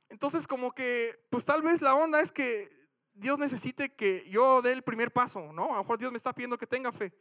Entonces 0.09 0.47
como 0.47 0.73
que, 0.73 1.25
pues 1.31 1.45
tal 1.45 1.63
vez 1.63 1.81
la 1.83 1.95
onda 1.95 2.21
es 2.21 2.33
que 2.33 2.71
Dios 3.15 3.39
necesite 3.39 3.95
que 3.95 4.29
yo 4.29 4.63
dé 4.63 4.73
el 4.73 4.83
primer 4.83 5.13
paso, 5.13 5.53
¿no? 5.53 5.67
A 5.67 5.77
lo 5.77 5.83
mejor 5.83 5.99
Dios 5.99 6.11
me 6.11 6.17
está 6.17 6.33
pidiendo 6.33 6.59
que 6.59 6.67
tenga 6.67 6.93
fe. 6.93 7.13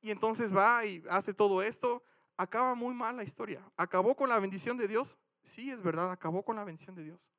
Y 0.00 0.10
entonces 0.10 0.56
va 0.56 0.84
y 0.84 1.02
hace 1.10 1.34
todo 1.34 1.62
esto. 1.62 2.02
Acaba 2.36 2.74
muy 2.74 2.94
mal 2.94 3.16
la 3.16 3.24
historia. 3.24 3.62
Acabó 3.76 4.14
con 4.14 4.28
la 4.28 4.38
bendición 4.38 4.76
de 4.76 4.86
Dios 4.86 5.18
Sí, 5.46 5.70
es 5.70 5.80
verdad, 5.80 6.10
acabó 6.10 6.44
con 6.44 6.56
la 6.56 6.64
bendición 6.64 6.96
de 6.96 7.04
Dios. 7.04 7.32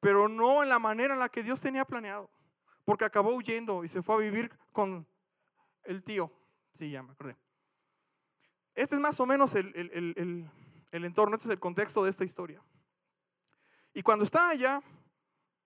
Pero 0.00 0.26
no 0.26 0.62
en 0.62 0.70
la 0.70 0.78
manera 0.78 1.12
en 1.12 1.20
la 1.20 1.28
que 1.28 1.42
Dios 1.42 1.60
tenía 1.60 1.84
planeado. 1.84 2.30
Porque 2.84 3.04
acabó 3.04 3.34
huyendo 3.34 3.84
y 3.84 3.88
se 3.88 4.02
fue 4.02 4.16
a 4.16 4.18
vivir 4.18 4.50
con 4.72 5.06
el 5.84 6.02
tío. 6.02 6.32
Sí, 6.72 6.90
ya 6.90 7.02
me 7.02 7.12
acordé. 7.12 7.36
Este 8.74 8.94
es 8.94 9.00
más 9.00 9.20
o 9.20 9.26
menos 9.26 9.54
el, 9.54 10.50
el 10.92 11.04
entorno, 11.04 11.36
este 11.36 11.48
es 11.48 11.52
el 11.52 11.60
contexto 11.60 12.04
de 12.04 12.10
esta 12.10 12.24
historia. 12.24 12.62
Y 13.94 14.02
cuando 14.02 14.24
está 14.24 14.48
allá, 14.48 14.82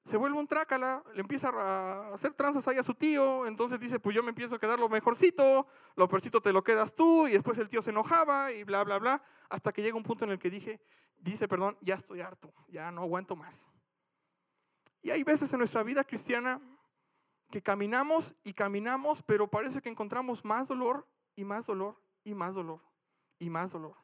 se 0.06 0.16
vuelve 0.16 0.38
un 0.38 0.46
trácala, 0.46 1.02
le 1.14 1.20
empieza 1.20 1.48
a 1.48 2.14
hacer 2.14 2.32
tranzas 2.32 2.66
ahí 2.68 2.78
a 2.78 2.82
su 2.84 2.94
tío, 2.94 3.44
entonces 3.44 3.80
dice, 3.80 3.98
pues 3.98 4.14
yo 4.14 4.22
me 4.22 4.28
empiezo 4.28 4.54
a 4.54 4.58
quedar 4.58 4.78
lo 4.78 4.88
mejorcito, 4.88 5.66
lo 5.96 6.08
peorcito 6.08 6.40
te 6.40 6.52
lo 6.52 6.62
quedas 6.62 6.94
tú, 6.94 7.26
y 7.26 7.32
después 7.32 7.58
el 7.58 7.68
tío 7.68 7.82
se 7.82 7.90
enojaba 7.90 8.52
y 8.52 8.62
bla, 8.62 8.84
bla, 8.84 8.98
bla, 8.98 9.22
hasta 9.48 9.72
que 9.72 9.82
llega 9.82 9.96
un 9.96 10.04
punto 10.04 10.24
en 10.24 10.30
el 10.30 10.38
que 10.38 10.48
dije, 10.48 10.80
dice, 11.18 11.48
perdón, 11.48 11.76
ya 11.80 11.96
estoy 11.96 12.20
harto, 12.20 12.54
ya 12.68 12.92
no 12.92 13.02
aguanto 13.02 13.34
más. 13.34 13.68
Y 15.02 15.10
hay 15.10 15.24
veces 15.24 15.52
en 15.52 15.58
nuestra 15.58 15.82
vida 15.82 16.04
cristiana 16.04 16.60
que 17.50 17.62
caminamos 17.62 18.34
y 18.44 18.52
caminamos, 18.52 19.22
pero 19.22 19.48
parece 19.48 19.80
que 19.80 19.88
encontramos 19.88 20.44
más 20.44 20.68
dolor 20.68 21.06
y 21.34 21.44
más 21.44 21.66
dolor 21.66 22.00
y 22.24 22.34
más 22.34 22.54
dolor 22.54 22.80
y 23.38 23.50
más 23.50 23.72
dolor. 23.72 23.94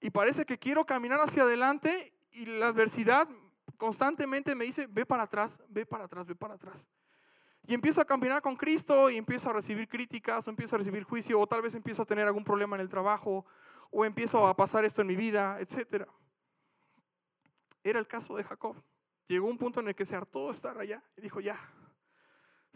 Y 0.00 0.10
parece 0.10 0.44
que 0.44 0.58
quiero 0.58 0.84
caminar 0.84 1.20
hacia 1.20 1.42
adelante 1.42 2.12
y 2.32 2.46
la 2.46 2.68
adversidad 2.68 3.28
constantemente 3.76 4.54
me 4.54 4.64
dice, 4.64 4.86
ve 4.86 5.06
para 5.06 5.24
atrás, 5.24 5.60
ve 5.68 5.86
para 5.86 6.04
atrás, 6.04 6.26
ve 6.26 6.34
para 6.34 6.54
atrás. 6.54 6.88
Y 7.66 7.74
empiezo 7.74 8.00
a 8.00 8.04
caminar 8.04 8.42
con 8.42 8.56
Cristo 8.56 9.10
y 9.10 9.16
empiezo 9.16 9.50
a 9.50 9.52
recibir 9.52 9.88
críticas 9.88 10.46
o 10.46 10.50
empiezo 10.50 10.76
a 10.76 10.78
recibir 10.78 11.02
juicio 11.02 11.40
o 11.40 11.46
tal 11.46 11.62
vez 11.62 11.74
empiezo 11.74 12.02
a 12.02 12.06
tener 12.06 12.26
algún 12.26 12.44
problema 12.44 12.76
en 12.76 12.82
el 12.82 12.88
trabajo 12.88 13.44
o 13.90 14.04
empiezo 14.04 14.46
a 14.46 14.56
pasar 14.56 14.84
esto 14.84 15.00
en 15.00 15.08
mi 15.08 15.16
vida, 15.16 15.58
etc. 15.60 16.06
Era 17.82 17.98
el 17.98 18.06
caso 18.06 18.36
de 18.36 18.44
Jacob. 18.44 18.80
Llegó 19.26 19.48
un 19.48 19.58
punto 19.58 19.80
en 19.80 19.88
el 19.88 19.94
que 19.96 20.06
se 20.06 20.14
hartó 20.14 20.46
de 20.46 20.52
estar 20.52 20.78
allá 20.78 21.02
y 21.16 21.22
dijo, 21.22 21.40
ya, 21.40 21.58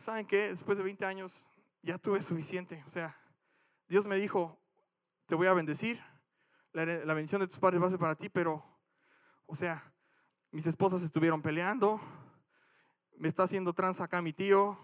¿saben 0.01 0.27
qué? 0.27 0.49
Después 0.49 0.79
de 0.79 0.85
20 0.85 1.05
años 1.05 1.47
ya 1.83 1.99
tuve 1.99 2.23
suficiente. 2.23 2.83
O 2.87 2.91
sea, 2.91 3.17
Dios 3.87 4.07
me 4.07 4.17
dijo, 4.17 4.59
te 5.27 5.35
voy 5.35 5.47
a 5.47 5.53
bendecir, 5.53 6.01
la, 6.73 6.85
la 6.85 7.15
bendición 7.15 7.41
de 7.41 7.47
tus 7.47 7.59
padres 7.59 7.83
va 7.83 7.87
a 7.87 7.91
ser 7.91 7.99
para 7.99 8.15
ti, 8.15 8.29
pero, 8.29 8.65
o 9.47 9.55
sea, 9.55 9.93
mis 10.51 10.67
esposas 10.67 11.03
estuvieron 11.03 11.43
peleando, 11.43 12.01
me 13.19 13.29
está 13.29 13.43
haciendo 13.43 13.75
trans 13.75 14.01
acá 14.01 14.23
mi 14.23 14.33
tío, 14.33 14.79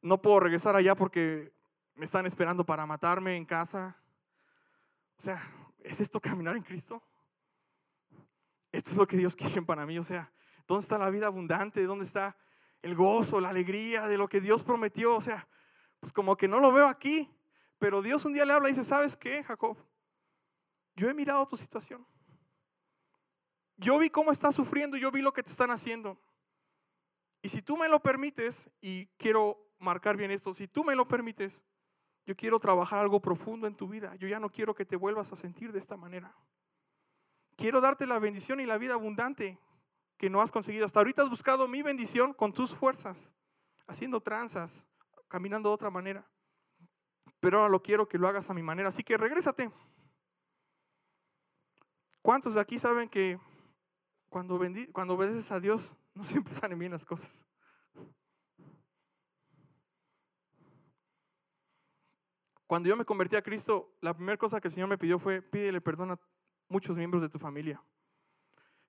no 0.00 0.22
puedo 0.22 0.40
regresar 0.40 0.76
allá 0.76 0.94
porque 0.94 1.52
me 1.94 2.06
están 2.06 2.24
esperando 2.24 2.64
para 2.64 2.86
matarme 2.86 3.36
en 3.36 3.44
casa. 3.44 3.96
O 5.18 5.20
sea, 5.20 5.42
¿es 5.80 6.00
esto 6.00 6.20
caminar 6.20 6.56
en 6.56 6.62
Cristo? 6.62 7.02
Esto 8.72 8.90
es 8.92 8.96
lo 8.96 9.06
que 9.06 9.18
Dios 9.18 9.36
quiere 9.36 9.60
para 9.62 9.84
mí. 9.84 9.98
O 9.98 10.04
sea, 10.04 10.32
¿dónde 10.66 10.82
está 10.82 10.96
la 10.96 11.10
vida 11.10 11.26
abundante? 11.26 11.84
¿Dónde 11.84 12.04
está 12.04 12.34
el 12.82 12.94
gozo, 12.94 13.40
la 13.40 13.48
alegría 13.48 14.06
de 14.06 14.18
lo 14.18 14.28
que 14.28 14.40
Dios 14.40 14.64
prometió? 14.64 15.16
O 15.16 15.22
sea, 15.22 15.48
pues 16.00 16.12
como 16.12 16.36
que 16.36 16.48
no 16.48 16.60
lo 16.60 16.72
veo 16.72 16.88
aquí. 16.88 17.30
Pero 17.78 18.02
Dios 18.02 18.24
un 18.24 18.32
día 18.32 18.44
le 18.44 18.52
habla 18.52 18.68
y 18.68 18.72
dice, 18.72 18.84
¿sabes 18.84 19.16
qué, 19.16 19.42
Jacob? 19.42 19.76
Yo 20.94 21.08
he 21.08 21.14
mirado 21.14 21.46
tu 21.46 21.56
situación. 21.56 22.06
Yo 23.76 23.98
vi 23.98 24.10
cómo 24.10 24.30
estás 24.30 24.54
sufriendo, 24.54 24.96
yo 24.96 25.10
vi 25.10 25.22
lo 25.22 25.32
que 25.32 25.42
te 25.42 25.50
están 25.50 25.70
haciendo. 25.70 26.20
Y 27.42 27.48
si 27.48 27.62
tú 27.62 27.76
me 27.76 27.88
lo 27.88 28.00
permites, 28.00 28.70
y 28.80 29.06
quiero 29.16 29.58
marcar 29.78 30.16
bien 30.16 30.30
esto, 30.30 30.54
si 30.54 30.68
tú 30.68 30.84
me 30.84 30.94
lo 30.94 31.08
permites, 31.08 31.64
yo 32.24 32.36
quiero 32.36 32.60
trabajar 32.60 33.00
algo 33.00 33.20
profundo 33.20 33.66
en 33.66 33.74
tu 33.74 33.88
vida. 33.88 34.14
Yo 34.14 34.28
ya 34.28 34.38
no 34.38 34.48
quiero 34.48 34.74
que 34.74 34.84
te 34.84 34.94
vuelvas 34.94 35.32
a 35.32 35.36
sentir 35.36 35.72
de 35.72 35.80
esta 35.80 35.96
manera. 35.96 36.32
Quiero 37.56 37.80
darte 37.80 38.06
la 38.06 38.20
bendición 38.20 38.60
y 38.60 38.66
la 38.66 38.78
vida 38.78 38.94
abundante 38.94 39.58
que 40.22 40.30
no 40.30 40.40
has 40.40 40.52
conseguido. 40.52 40.86
Hasta 40.86 41.00
ahorita 41.00 41.22
has 41.22 41.28
buscado 41.28 41.66
mi 41.66 41.82
bendición 41.82 42.32
con 42.32 42.52
tus 42.52 42.72
fuerzas, 42.72 43.34
haciendo 43.88 44.20
tranzas, 44.20 44.86
caminando 45.26 45.68
de 45.68 45.74
otra 45.74 45.90
manera. 45.90 46.24
Pero 47.40 47.58
ahora 47.58 47.68
lo 47.68 47.82
quiero 47.82 48.08
que 48.08 48.18
lo 48.18 48.28
hagas 48.28 48.48
a 48.48 48.54
mi 48.54 48.62
manera. 48.62 48.90
Así 48.90 49.02
que 49.02 49.16
regrésate. 49.16 49.72
¿Cuántos 52.22 52.54
de 52.54 52.60
aquí 52.60 52.78
saben 52.78 53.08
que 53.08 53.40
cuando, 54.28 54.60
cuando 54.92 55.14
obedeces 55.14 55.50
a 55.50 55.58
Dios, 55.58 55.96
no 56.14 56.22
siempre 56.22 56.54
salen 56.54 56.78
bien 56.78 56.92
las 56.92 57.04
cosas. 57.04 57.44
Cuando 62.68 62.88
yo 62.88 62.96
me 62.96 63.04
convertí 63.04 63.34
a 63.34 63.42
Cristo, 63.42 63.92
la 64.00 64.14
primera 64.14 64.38
cosa 64.38 64.60
que 64.60 64.68
el 64.68 64.72
Señor 64.72 64.88
me 64.88 64.98
pidió 64.98 65.18
fue, 65.18 65.42
pídele 65.42 65.80
perdón 65.80 66.12
a 66.12 66.20
muchos 66.68 66.96
miembros 66.96 67.22
de 67.22 67.28
tu 67.28 67.40
familia. 67.40 67.82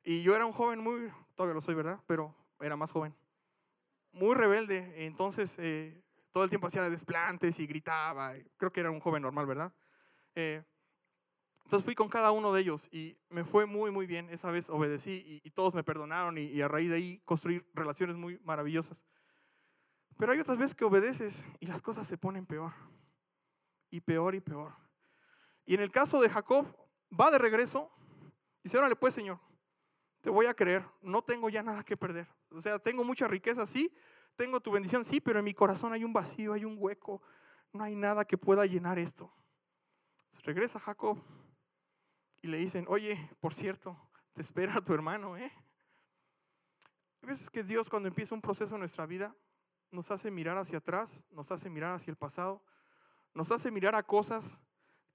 Y 0.04 0.22
yo 0.22 0.36
era 0.36 0.46
un 0.46 0.52
joven 0.52 0.80
muy, 0.80 1.12
todavía 1.36 1.54
lo 1.54 1.62
soy, 1.62 1.76
¿verdad? 1.76 2.00
Pero 2.08 2.36
era 2.60 2.76
más 2.76 2.92
joven. 2.92 3.16
Muy 4.12 4.36
rebelde. 4.36 5.06
Entonces, 5.06 5.58
eh, 5.60 6.04
todo 6.32 6.44
el 6.44 6.50
tiempo 6.50 6.68
hacía 6.68 6.90
desplantes 6.90 7.60
y 7.60 7.68
gritaba. 7.68 8.34
Creo 8.58 8.72
que 8.72 8.82
era 8.82 8.92
un 8.92 9.00
joven 9.00 9.22
normal, 9.22 9.46
¿verdad? 9.46 9.74
Eh, 10.36 10.64
entonces 11.64 11.86
fui 11.86 11.96
con 11.96 12.10
cada 12.10 12.32
uno 12.32 12.52
de 12.52 12.62
ellos 12.62 12.90
y 12.92 13.18
me 13.30 13.46
fue 13.46 13.66
muy, 13.66 13.92
muy 13.92 14.06
bien. 14.06 14.30
Esa 14.30 14.52
vez 14.52 14.70
obedecí 14.70 15.42
y, 15.44 15.50
todos 15.52 15.74
me 15.74 15.84
perdonaron 15.84 16.38
y, 16.38 16.62
a 16.62 16.68
raíz 16.68 16.90
de 16.90 16.98
ahí 16.98 17.22
construir 17.26 17.66
relaciones 17.74 18.16
muy 18.16 18.40
maravillosas. 18.44 19.06
Pero 20.18 20.34
hay 20.34 20.40
otras 20.40 20.58
veces 20.58 20.76
que 20.76 20.86
obedeces 20.86 21.48
y 21.60 21.66
las 21.66 21.82
cosas 21.82 22.06
se 22.06 22.18
ponen 22.18 22.46
peor 22.46 22.74
y 23.90 24.02
peor 24.02 24.36
y 24.36 24.42
peor. 24.42 24.76
Y 25.66 25.76
en 25.76 25.82
el 25.82 25.92
caso 25.92 26.22
de 26.22 26.30
Jacob, 26.30 26.68
va 27.20 27.32
de 27.32 27.38
regreso 27.38 27.92
y 28.60 28.64
dice, 28.64 28.78
órale 28.78 28.96
pues 28.96 29.14
Señor, 29.14 29.40
te 30.24 30.30
voy 30.30 30.46
a 30.46 30.54
creer, 30.54 30.86
no 31.02 31.22
tengo 31.22 31.50
ya 31.50 31.62
nada 31.62 31.84
que 31.84 31.98
perder. 31.98 32.26
O 32.50 32.62
sea, 32.62 32.80
tengo 32.80 33.04
mucha 33.04 33.28
riqueza, 33.28 33.66
sí, 33.66 33.94
tengo 34.38 34.62
tu 34.62 34.72
bendición, 34.72 35.04
sí, 35.04 35.20
pero 35.20 35.40
en 35.40 35.46
mi 35.46 35.54
corazón 35.54 35.92
hay 35.92 36.06
un 36.06 36.14
vacío, 36.14 36.54
hay 36.54 36.64
un 36.64 36.78
hueco, 36.80 37.22
no 37.74 37.84
hay 37.84 37.94
nada 37.94 38.24
que 38.24 38.38
pueda 38.38 38.66
llenar 38.66 38.98
esto. 38.98 39.34
regresa 40.44 40.80
Jacob 40.80 41.22
y 42.42 42.48
le 42.48 42.58
dicen, 42.58 42.86
oye, 42.88 43.30
por 43.42 43.54
cierto, 43.54 44.00
te 44.32 44.40
espera 44.40 44.80
tu 44.80 44.94
hermano, 44.94 45.36
¿eh? 45.36 45.52
Hay 47.22 47.28
veces 47.28 47.50
que 47.50 47.62
Dios 47.62 47.90
cuando 47.90 48.08
empieza 48.08 48.34
un 48.34 48.42
proceso 48.42 48.76
en 48.76 48.80
nuestra 48.80 49.06
vida 49.06 49.36
nos 49.92 50.10
hace 50.10 50.32
mirar 50.32 50.58
hacia 50.58 50.78
atrás, 50.78 51.26
nos 51.32 51.52
hace 51.52 51.70
mirar 51.70 51.94
hacia 51.94 52.12
el 52.12 52.18
pasado, 52.18 52.64
nos 53.34 53.52
hace 53.52 53.72
mirar 53.72 53.94
a 53.94 54.04
cosas 54.04 54.62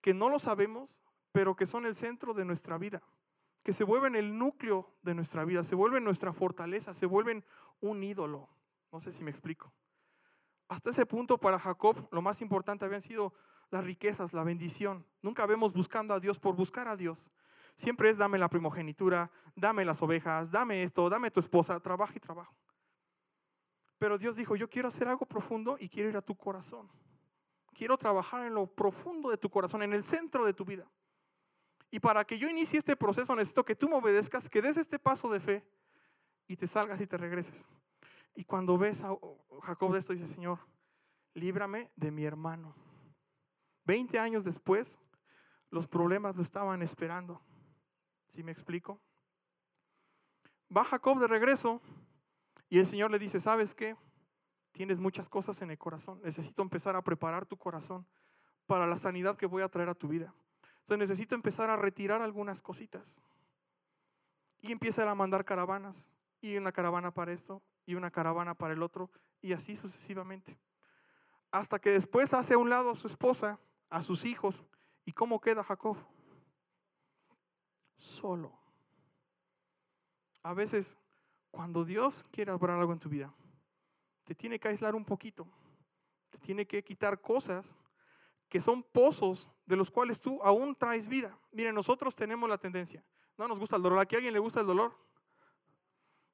que 0.02 0.12
no 0.12 0.28
lo 0.28 0.38
sabemos, 0.38 1.02
pero 1.32 1.56
que 1.56 1.64
son 1.64 1.86
el 1.86 1.94
centro 1.94 2.34
de 2.34 2.44
nuestra 2.44 2.76
vida, 2.76 3.02
que 3.68 3.74
se 3.74 3.84
vuelven 3.84 4.16
el 4.16 4.38
núcleo 4.38 4.96
de 5.02 5.14
nuestra 5.14 5.44
vida, 5.44 5.62
se 5.62 5.74
vuelven 5.74 6.02
nuestra 6.02 6.32
fortaleza, 6.32 6.94
se 6.94 7.04
vuelven 7.04 7.44
un 7.80 8.02
ídolo. 8.02 8.48
No 8.90 8.98
sé 8.98 9.12
si 9.12 9.22
me 9.22 9.30
explico. 9.30 9.70
Hasta 10.68 10.88
ese 10.88 11.04
punto 11.04 11.36
para 11.36 11.58
Jacob 11.58 12.08
lo 12.10 12.22
más 12.22 12.40
importante 12.40 12.86
habían 12.86 13.02
sido 13.02 13.34
las 13.68 13.84
riquezas, 13.84 14.32
la 14.32 14.42
bendición. 14.42 15.04
Nunca 15.20 15.44
vemos 15.44 15.74
buscando 15.74 16.14
a 16.14 16.18
Dios 16.18 16.38
por 16.38 16.56
buscar 16.56 16.88
a 16.88 16.96
Dios. 16.96 17.30
Siempre 17.74 18.08
es 18.08 18.16
dame 18.16 18.38
la 18.38 18.48
primogenitura, 18.48 19.30
dame 19.54 19.84
las 19.84 20.00
ovejas, 20.00 20.50
dame 20.50 20.82
esto, 20.82 21.10
dame 21.10 21.30
tu 21.30 21.40
esposa, 21.40 21.78
trabaja 21.78 22.14
y 22.16 22.20
trabajo. 22.20 22.56
Pero 23.98 24.16
Dios 24.16 24.34
dijo, 24.34 24.56
yo 24.56 24.70
quiero 24.70 24.88
hacer 24.88 25.08
algo 25.08 25.26
profundo 25.26 25.76
y 25.78 25.90
quiero 25.90 26.08
ir 26.08 26.16
a 26.16 26.22
tu 26.22 26.34
corazón. 26.34 26.90
Quiero 27.74 27.98
trabajar 27.98 28.46
en 28.46 28.54
lo 28.54 28.66
profundo 28.66 29.28
de 29.28 29.36
tu 29.36 29.50
corazón, 29.50 29.82
en 29.82 29.92
el 29.92 30.04
centro 30.04 30.46
de 30.46 30.54
tu 30.54 30.64
vida. 30.64 30.90
Y 31.90 32.00
para 32.00 32.24
que 32.24 32.38
yo 32.38 32.48
inicie 32.48 32.78
este 32.78 32.96
proceso 32.96 33.34
necesito 33.34 33.64
que 33.64 33.74
tú 33.74 33.88
me 33.88 33.96
obedezcas, 33.96 34.48
que 34.48 34.60
des 34.60 34.76
este 34.76 34.98
paso 34.98 35.30
de 35.30 35.40
fe 35.40 35.64
y 36.46 36.56
te 36.56 36.66
salgas 36.66 37.00
y 37.00 37.06
te 37.06 37.16
regreses. 37.16 37.68
Y 38.34 38.44
cuando 38.44 38.76
ves 38.76 39.02
a 39.02 39.16
Jacob 39.62 39.92
de 39.92 39.98
esto, 39.98 40.12
dice, 40.12 40.26
Señor, 40.26 40.58
líbrame 41.34 41.90
de 41.96 42.10
mi 42.10 42.24
hermano. 42.24 42.74
Veinte 43.84 44.18
años 44.18 44.44
después, 44.44 45.00
los 45.70 45.86
problemas 45.86 46.36
lo 46.36 46.42
estaban 46.42 46.82
esperando. 46.82 47.40
¿Sí 48.26 48.42
me 48.42 48.52
explico? 48.52 49.00
Va 50.74 50.84
Jacob 50.84 51.18
de 51.18 51.26
regreso 51.26 51.80
y 52.68 52.78
el 52.78 52.86
Señor 52.86 53.10
le 53.10 53.18
dice, 53.18 53.40
¿sabes 53.40 53.74
qué? 53.74 53.96
Tienes 54.72 55.00
muchas 55.00 55.28
cosas 55.28 55.60
en 55.62 55.70
el 55.70 55.78
corazón. 55.78 56.20
Necesito 56.22 56.60
empezar 56.60 56.94
a 56.96 57.02
preparar 57.02 57.46
tu 57.46 57.56
corazón 57.56 58.06
para 58.66 58.86
la 58.86 58.98
sanidad 58.98 59.36
que 59.36 59.46
voy 59.46 59.62
a 59.62 59.68
traer 59.68 59.88
a 59.88 59.94
tu 59.94 60.08
vida. 60.08 60.34
Entonces 60.88 61.10
necesito 61.10 61.34
empezar 61.34 61.68
a 61.68 61.76
retirar 61.76 62.22
algunas 62.22 62.62
cositas. 62.62 63.20
Y 64.62 64.72
empieza 64.72 65.08
a 65.08 65.14
mandar 65.14 65.44
caravanas. 65.44 66.08
Y 66.40 66.56
una 66.56 66.72
caravana 66.72 67.12
para 67.12 67.30
esto, 67.30 67.60
y 67.84 67.94
una 67.94 68.10
caravana 68.10 68.54
para 68.54 68.72
el 68.72 68.82
otro, 68.82 69.10
y 69.42 69.52
así 69.52 69.76
sucesivamente. 69.76 70.56
Hasta 71.50 71.78
que 71.78 71.90
después 71.90 72.32
hace 72.32 72.54
a 72.54 72.58
un 72.58 72.70
lado 72.70 72.92
a 72.92 72.96
su 72.96 73.06
esposa 73.06 73.60
a 73.90 74.00
sus 74.00 74.24
hijos. 74.24 74.64
¿Y 75.04 75.12
cómo 75.12 75.38
queda 75.42 75.62
Jacob? 75.62 75.98
Solo. 77.94 78.58
A 80.42 80.54
veces, 80.54 80.96
cuando 81.50 81.84
Dios 81.84 82.24
quiere 82.30 82.50
obrar 82.50 82.78
algo 82.78 82.94
en 82.94 82.98
tu 82.98 83.10
vida, 83.10 83.34
te 84.24 84.34
tiene 84.34 84.58
que 84.58 84.68
aislar 84.68 84.94
un 84.94 85.04
poquito. 85.04 85.46
Te 86.30 86.38
tiene 86.38 86.66
que 86.66 86.82
quitar 86.82 87.20
cosas 87.20 87.76
que 88.48 88.60
son 88.60 88.82
pozos 88.82 89.50
de 89.66 89.76
los 89.76 89.90
cuales 89.90 90.20
tú 90.20 90.42
aún 90.42 90.74
traes 90.74 91.06
vida. 91.06 91.38
Miren, 91.52 91.74
nosotros 91.74 92.16
tenemos 92.16 92.48
la 92.48 92.58
tendencia 92.58 93.04
No 93.36 93.46
nos 93.46 93.58
gusta 93.58 93.76
el 93.76 93.82
dolor. 93.82 93.98
¿A 93.98 94.02
alguien 94.02 94.32
le 94.32 94.38
gusta 94.38 94.60
el 94.60 94.66
dolor? 94.66 94.96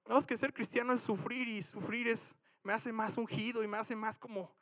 No, 0.07 0.19
es 0.19 0.27
que 0.27 0.37
ser 0.37 0.53
cristiano 0.53 0.93
es 0.93 1.01
sufrir 1.01 1.49
y 1.49 1.63
sufrir 1.63 2.09
es, 2.09 2.37
me 2.63 2.73
hace 2.73 2.93
más 2.93 3.17
ungido 3.17 3.65
y 3.65 3.67
me 3.67 3.79
hace 3.79 3.97
más 3.97 4.19
como, 4.19 4.55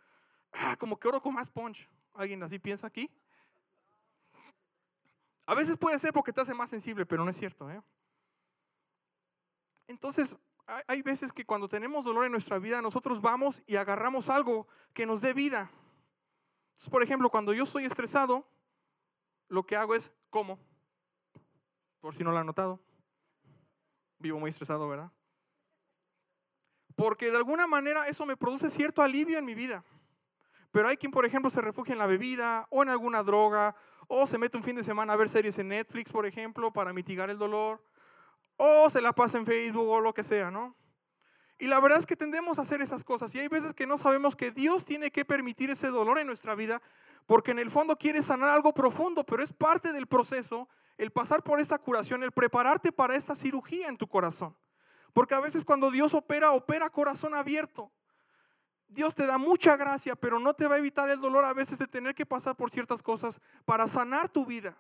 ah, 0.53 0.77
como 0.77 0.99
que 0.99 1.09
oro 1.09 1.21
con 1.21 1.35
más 1.35 1.51
punch. 1.51 1.89
¿Alguien 2.15 2.43
así 2.43 2.59
piensa 2.59 2.87
aquí? 2.87 3.11
A 5.47 5.55
veces 5.55 5.77
puede 5.77 5.99
ser 5.99 6.13
porque 6.13 6.33
te 6.33 6.41
hace 6.41 6.55
más 6.55 6.71
sensible, 6.71 7.05
pero 7.05 7.25
no 7.25 7.31
es 7.31 7.37
cierto. 7.37 7.71
¿eh? 7.71 7.83
Entonces, 9.89 10.37
hay 10.87 11.03
veces 11.03 11.33
que 11.33 11.45
cuando 11.45 11.69
tenemos 11.69 12.05
dolor 12.05 12.25
en 12.25 12.33
nuestra 12.33 12.59
vida, 12.59 12.81
nosotros 12.81 13.21
vamos 13.21 13.63
y 13.67 13.77
agarramos 13.77 14.31
algo 14.31 14.67
que 14.95 15.07
nos 15.07 15.21
dé 15.21 15.35
vida. 15.35 15.71
Por 16.91 17.03
ejemplo, 17.03 17.31
cuando 17.31 17.53
yo 17.53 17.65
estoy 17.65 17.85
estresado, 17.85 18.47
lo 19.49 19.65
que 19.65 19.77
hago 19.77 19.95
es 19.95 20.13
como, 20.31 20.59
por 22.01 22.15
si 22.15 22.25
no 22.25 22.33
lo 22.33 22.39
han 22.39 22.47
notado, 22.47 22.81
vivo 24.19 24.39
muy 24.39 24.51
estresado, 24.51 24.89
¿verdad? 24.89 25.13
Porque 26.95 27.31
de 27.31 27.37
alguna 27.37 27.67
manera 27.67 28.09
eso 28.09 28.27
me 28.27 28.37
produce 28.37 28.71
cierto 28.71 29.03
alivio 29.03 29.39
en 29.39 29.45
mi 29.45 29.55
vida. 29.55 29.85
Pero 30.71 30.89
hay 30.89 30.97
quien, 30.97 31.13
por 31.13 31.27
ejemplo, 31.27 31.51
se 31.51 31.61
refugia 31.61 31.93
en 31.93 31.99
la 31.99 32.07
bebida 32.07 32.67
o 32.71 32.83
en 32.83 32.89
alguna 32.89 33.23
droga 33.23 33.77
o 34.09 34.27
se 34.27 34.39
mete 34.39 34.57
un 34.57 34.63
fin 34.63 34.77
de 34.77 34.85
semana 34.85 35.13
a 35.13 35.17
ver 35.17 35.29
series 35.29 35.59
en 35.59 35.69
Netflix, 35.69 36.13
por 36.13 36.27
ejemplo, 36.27 36.73
para 36.73 36.93
mitigar 36.93 37.31
el 37.31 37.39
dolor 37.39 37.85
o 38.57 38.89
se 38.91 39.01
la 39.01 39.13
pasa 39.13 39.39
en 39.39 39.47
Facebook 39.47 39.89
o 39.89 40.01
lo 40.01 40.15
que 40.15 40.23
sea, 40.23 40.51
¿no? 40.51 40.77
Y 41.59 41.67
la 41.67 41.79
verdad 41.81 41.99
es 41.99 42.07
que 42.07 42.17
tendemos 42.17 42.59
a 42.59 42.63
hacer 42.63 42.81
esas 42.81 43.05
cosas 43.05 43.35
y 43.35 43.41
hay 43.41 43.49
veces 43.49 43.75
que 43.75 43.87
no 43.87 43.99
sabemos 43.99 44.35
que 44.35 44.51
Dios 44.51 44.85
tiene 44.85 45.11
que 45.11 45.25
permitir 45.25 45.71
ese 45.71 45.89
dolor 45.89 46.19
en 46.19 46.27
nuestra 46.27 46.55
vida 46.55 46.83
porque 47.27 47.53
en 47.53 47.59
el 47.59 47.71
fondo 47.71 47.97
quiere 47.97 48.21
sanar 48.23 48.49
algo 48.49 48.75
profundo, 48.75 49.25
pero 49.25 49.43
es 49.43 49.53
parte 49.53 49.93
del 49.93 50.07
proceso 50.07 50.69
el 50.99 51.11
pasar 51.11 51.43
por 51.43 51.61
esta 51.61 51.79
curación, 51.79 52.23
el 52.23 52.33
prepararte 52.33 52.93
para 52.93 53.15
esta 53.15 53.35
cirugía 53.35 53.89
en 53.89 53.97
tu 53.97 54.07
corazón. 54.07 54.57
Porque 55.13 55.35
a 55.35 55.41
veces 55.41 55.65
cuando 55.65 55.91
Dios 55.91 56.15
opera, 56.15 56.53
opera 56.53 56.91
corazón 56.91 57.35
abierto. 57.35 57.93
Dios 58.89 59.15
te 59.15 59.27
da 59.27 59.39
mucha 59.39 59.77
gracia, 59.77 60.15
pero 60.15 60.39
no 60.39 60.55
te 60.55 60.67
va 60.67 60.75
a 60.75 60.79
evitar 60.79 61.09
el 61.09 61.21
dolor 61.21 61.45
a 61.45 61.55
veces 61.55 61.79
de 61.79 61.87
tener 61.87 62.15
que 62.15 62.27
pasar 62.27 62.57
por 62.57 62.71
ciertas 62.71 63.03
cosas 63.03 63.41
para 63.65 63.89
sanar 63.89 64.29
tu 64.29 64.45
vida. 64.45 64.77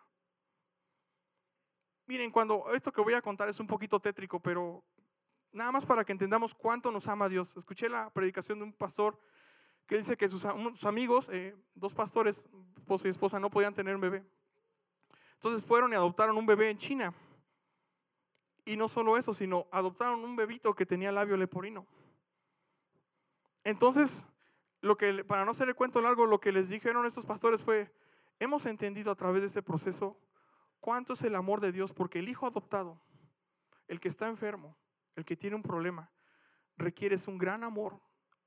Miren, 2.06 2.30
cuando 2.30 2.66
esto 2.74 2.92
que 2.92 3.00
voy 3.00 3.14
a 3.14 3.22
contar 3.22 3.48
es 3.48 3.58
un 3.58 3.66
poquito 3.66 4.00
tétrico, 4.00 4.38
pero 4.40 4.84
nada 5.52 5.70
más 5.70 5.86
para 5.86 6.04
que 6.04 6.12
entendamos 6.12 6.54
cuánto 6.54 6.90
nos 6.90 7.08
ama 7.08 7.28
Dios. 7.28 7.56
Escuché 7.56 7.88
la 7.88 8.10
predicación 8.10 8.58
de 8.58 8.64
un 8.64 8.72
pastor 8.72 9.18
que 9.86 9.98
dice 9.98 10.16
que 10.16 10.28
sus, 10.28 10.44
amigos, 10.84 11.28
eh, 11.32 11.54
dos 11.74 11.94
pastores, 11.94 12.48
esposo 12.76 13.06
y 13.06 13.10
esposa, 13.10 13.38
no 13.38 13.50
podían 13.50 13.74
tener 13.74 13.94
un 13.94 14.00
bebé. 14.00 14.24
Entonces 15.34 15.66
fueron 15.66 15.92
y 15.92 15.96
adoptaron 15.96 16.36
un 16.36 16.46
bebé 16.46 16.70
en 16.70 16.78
China. 16.78 17.14
Y 18.64 18.76
no 18.76 18.88
solo 18.88 19.18
eso, 19.18 19.34
sino 19.34 19.66
adoptaron 19.72 20.20
un 20.20 20.36
bebito 20.36 20.74
que 20.74 20.86
tenía 20.86 21.10
labio 21.10 21.36
leporino. 21.36 21.86
Entonces, 23.64 24.28
lo 24.80 24.96
que, 24.96 25.24
para 25.24 25.44
no 25.44 25.50
hacer 25.50 25.68
el 25.68 25.74
cuento 25.74 26.00
largo, 26.00 26.26
lo 26.26 26.40
que 26.40 26.52
les 26.52 26.68
dijeron 26.68 27.06
estos 27.06 27.26
pastores 27.26 27.62
fue, 27.62 27.92
hemos 28.38 28.66
entendido 28.66 29.10
a 29.10 29.16
través 29.16 29.42
de 29.42 29.48
este 29.48 29.62
proceso 29.62 30.16
cuánto 30.80 31.12
es 31.12 31.22
el 31.22 31.34
amor 31.34 31.60
de 31.60 31.72
Dios, 31.72 31.92
porque 31.92 32.20
el 32.20 32.28
hijo 32.28 32.46
adoptado, 32.46 33.00
el 33.88 34.00
que 34.00 34.08
está 34.08 34.28
enfermo, 34.28 34.76
el 35.16 35.24
que 35.24 35.36
tiene 35.36 35.56
un 35.56 35.62
problema, 35.62 36.10
requiere 36.76 37.16
un 37.26 37.38
gran 37.38 37.64
amor, 37.64 38.00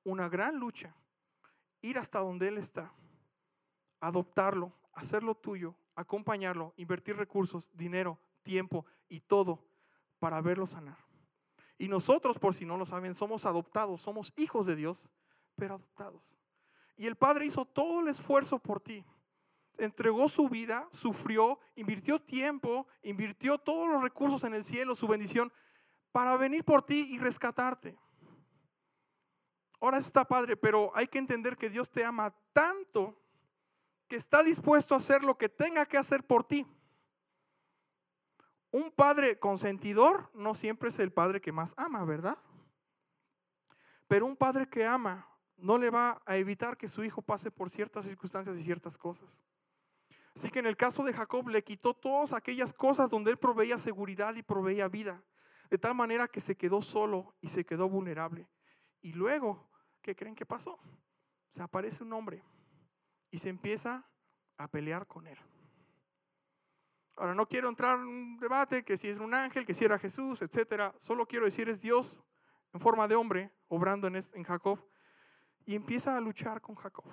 una 0.03 0.29
gran 0.29 0.57
lucha, 0.57 0.95
ir 1.81 1.97
hasta 1.97 2.19
donde 2.19 2.47
Él 2.47 2.57
está, 2.57 2.91
adoptarlo, 3.99 4.73
hacerlo 4.93 5.35
tuyo, 5.35 5.75
acompañarlo, 5.95 6.73
invertir 6.77 7.15
recursos, 7.15 7.71
dinero, 7.75 8.19
tiempo 8.43 8.85
y 9.07 9.19
todo 9.21 9.65
para 10.19 10.41
verlo 10.41 10.65
sanar. 10.67 10.97
Y 11.77 11.87
nosotros, 11.87 12.39
por 12.39 12.53
si 12.53 12.65
no 12.65 12.77
lo 12.77 12.85
saben, 12.85 13.13
somos 13.13 13.45
adoptados, 13.45 14.01
somos 14.01 14.33
hijos 14.37 14.65
de 14.65 14.75
Dios, 14.75 15.09
pero 15.55 15.75
adoptados. 15.75 16.37
Y 16.95 17.07
el 17.07 17.15
Padre 17.15 17.45
hizo 17.45 17.65
todo 17.65 17.99
el 17.99 18.07
esfuerzo 18.07 18.59
por 18.59 18.79
ti 18.79 19.05
entregó 19.77 20.29
su 20.29 20.49
vida, 20.49 20.87
sufrió, 20.91 21.59
invirtió 21.75 22.21
tiempo, 22.21 22.87
invirtió 23.03 23.57
todos 23.57 23.87
los 23.89 24.01
recursos 24.01 24.43
en 24.43 24.53
el 24.53 24.63
cielo, 24.63 24.95
su 24.95 25.07
bendición, 25.07 25.51
para 26.15 26.37
venir 26.37 26.63
por 26.63 26.81
ti 26.81 27.13
y 27.13 27.19
rescatarte. 27.19 27.99
Ahora 29.81 29.97
está 29.97 30.23
padre, 30.23 30.55
pero 30.55 30.89
hay 30.95 31.07
que 31.07 31.17
entender 31.17 31.57
que 31.57 31.69
Dios 31.69 31.91
te 31.91 32.05
ama 32.05 32.33
tanto 32.53 33.21
que 34.07 34.15
está 34.15 34.41
dispuesto 34.41 34.93
a 34.93 34.99
hacer 34.99 35.25
lo 35.25 35.37
que 35.37 35.49
tenga 35.49 35.85
que 35.85 35.97
hacer 35.97 36.25
por 36.25 36.45
ti. 36.45 36.65
Un 38.71 38.91
padre 38.91 39.37
consentidor 39.39 40.31
no 40.33 40.55
siempre 40.55 40.87
es 40.87 40.99
el 40.99 41.11
padre 41.11 41.41
que 41.41 41.51
más 41.51 41.73
ama, 41.75 42.05
¿verdad? 42.05 42.37
Pero 44.07 44.25
un 44.25 44.37
padre 44.37 44.69
que 44.69 44.85
ama 44.85 45.27
no 45.57 45.77
le 45.77 45.89
va 45.89 46.21
a 46.25 46.37
evitar 46.37 46.77
que 46.77 46.87
su 46.87 47.03
hijo 47.03 47.21
pase 47.21 47.51
por 47.51 47.69
ciertas 47.69 48.05
circunstancias 48.05 48.55
y 48.55 48.63
ciertas 48.63 48.97
cosas. 48.97 49.43
Así 50.33 50.49
que 50.49 50.59
en 50.59 50.67
el 50.67 50.77
caso 50.77 51.03
de 51.03 51.11
Jacob 51.11 51.49
le 51.49 51.61
quitó 51.61 51.93
todas 51.93 52.31
aquellas 52.31 52.71
cosas 52.71 53.09
donde 53.09 53.31
él 53.31 53.37
proveía 53.37 53.77
seguridad 53.77 54.33
y 54.37 54.43
proveía 54.43 54.87
vida, 54.87 55.21
de 55.69 55.77
tal 55.77 55.95
manera 55.95 56.27
que 56.27 56.41
se 56.41 56.55
quedó 56.55 56.81
solo 56.81 57.35
y 57.41 57.49
se 57.49 57.65
quedó 57.65 57.89
vulnerable. 57.89 58.47
Y 59.01 59.13
luego, 59.13 59.69
¿qué 60.01 60.15
creen 60.15 60.35
que 60.35 60.45
pasó? 60.45 60.79
Se 61.49 61.61
aparece 61.61 62.03
un 62.03 62.13
hombre 62.13 62.43
y 63.31 63.37
se 63.37 63.49
empieza 63.49 64.07
a 64.57 64.67
pelear 64.67 65.07
con 65.07 65.27
él. 65.27 65.37
Ahora 67.17 67.33
no 67.33 67.47
quiero 67.47 67.69
entrar 67.69 67.99
en 67.99 68.07
un 68.07 68.37
debate 68.37 68.83
que 68.83 68.97
si 68.97 69.07
es 69.07 69.19
un 69.19 69.33
ángel, 69.33 69.65
que 69.65 69.73
si 69.73 69.85
era 69.85 69.97
Jesús, 69.97 70.41
etcétera. 70.41 70.93
Solo 70.97 71.25
quiero 71.25 71.45
decir 71.45 71.69
es 71.69 71.81
Dios 71.81 72.21
en 72.73 72.79
forma 72.79 73.07
de 73.07 73.15
hombre 73.15 73.51
obrando 73.67 74.07
en, 74.07 74.15
en 74.15 74.43
Jacob 74.43 74.85
y 75.65 75.75
empieza 75.75 76.17
a 76.17 76.21
luchar 76.21 76.61
con 76.61 76.75
Jacob. 76.75 77.05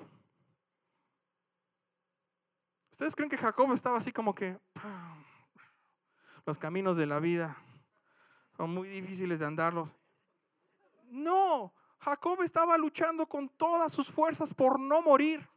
¿Ustedes 2.90 3.16
creen 3.16 3.30
que 3.30 3.38
Jacob 3.38 3.72
estaba 3.72 3.98
así 3.98 4.12
como 4.12 4.34
que 4.34 4.58
los 6.44 6.58
caminos 6.58 6.96
de 6.96 7.06
la 7.06 7.20
vida 7.20 7.56
son 8.62 8.74
muy 8.74 8.88
difíciles 8.88 9.40
de 9.40 9.46
andarlos? 9.46 9.92
No, 11.10 11.74
Jacob 11.98 12.40
estaba 12.42 12.78
luchando 12.78 13.28
con 13.28 13.48
todas 13.48 13.90
sus 13.92 14.08
fuerzas 14.08 14.54
por 14.54 14.78
no 14.78 15.02
morir. 15.02 15.48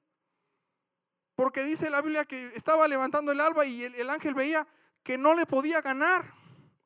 Porque 1.35 1.63
dice 1.63 1.91
la 1.91 2.01
Biblia 2.01 2.25
que 2.25 2.47
estaba 2.55 2.87
levantando 2.87 3.31
el 3.31 3.39
alba 3.41 3.63
y 3.63 3.83
el, 3.83 3.93
el 3.93 4.09
ángel 4.09 4.33
veía 4.33 4.67
que 5.03 5.19
no 5.19 5.35
le 5.35 5.45
podía 5.45 5.81
ganar. 5.81 6.25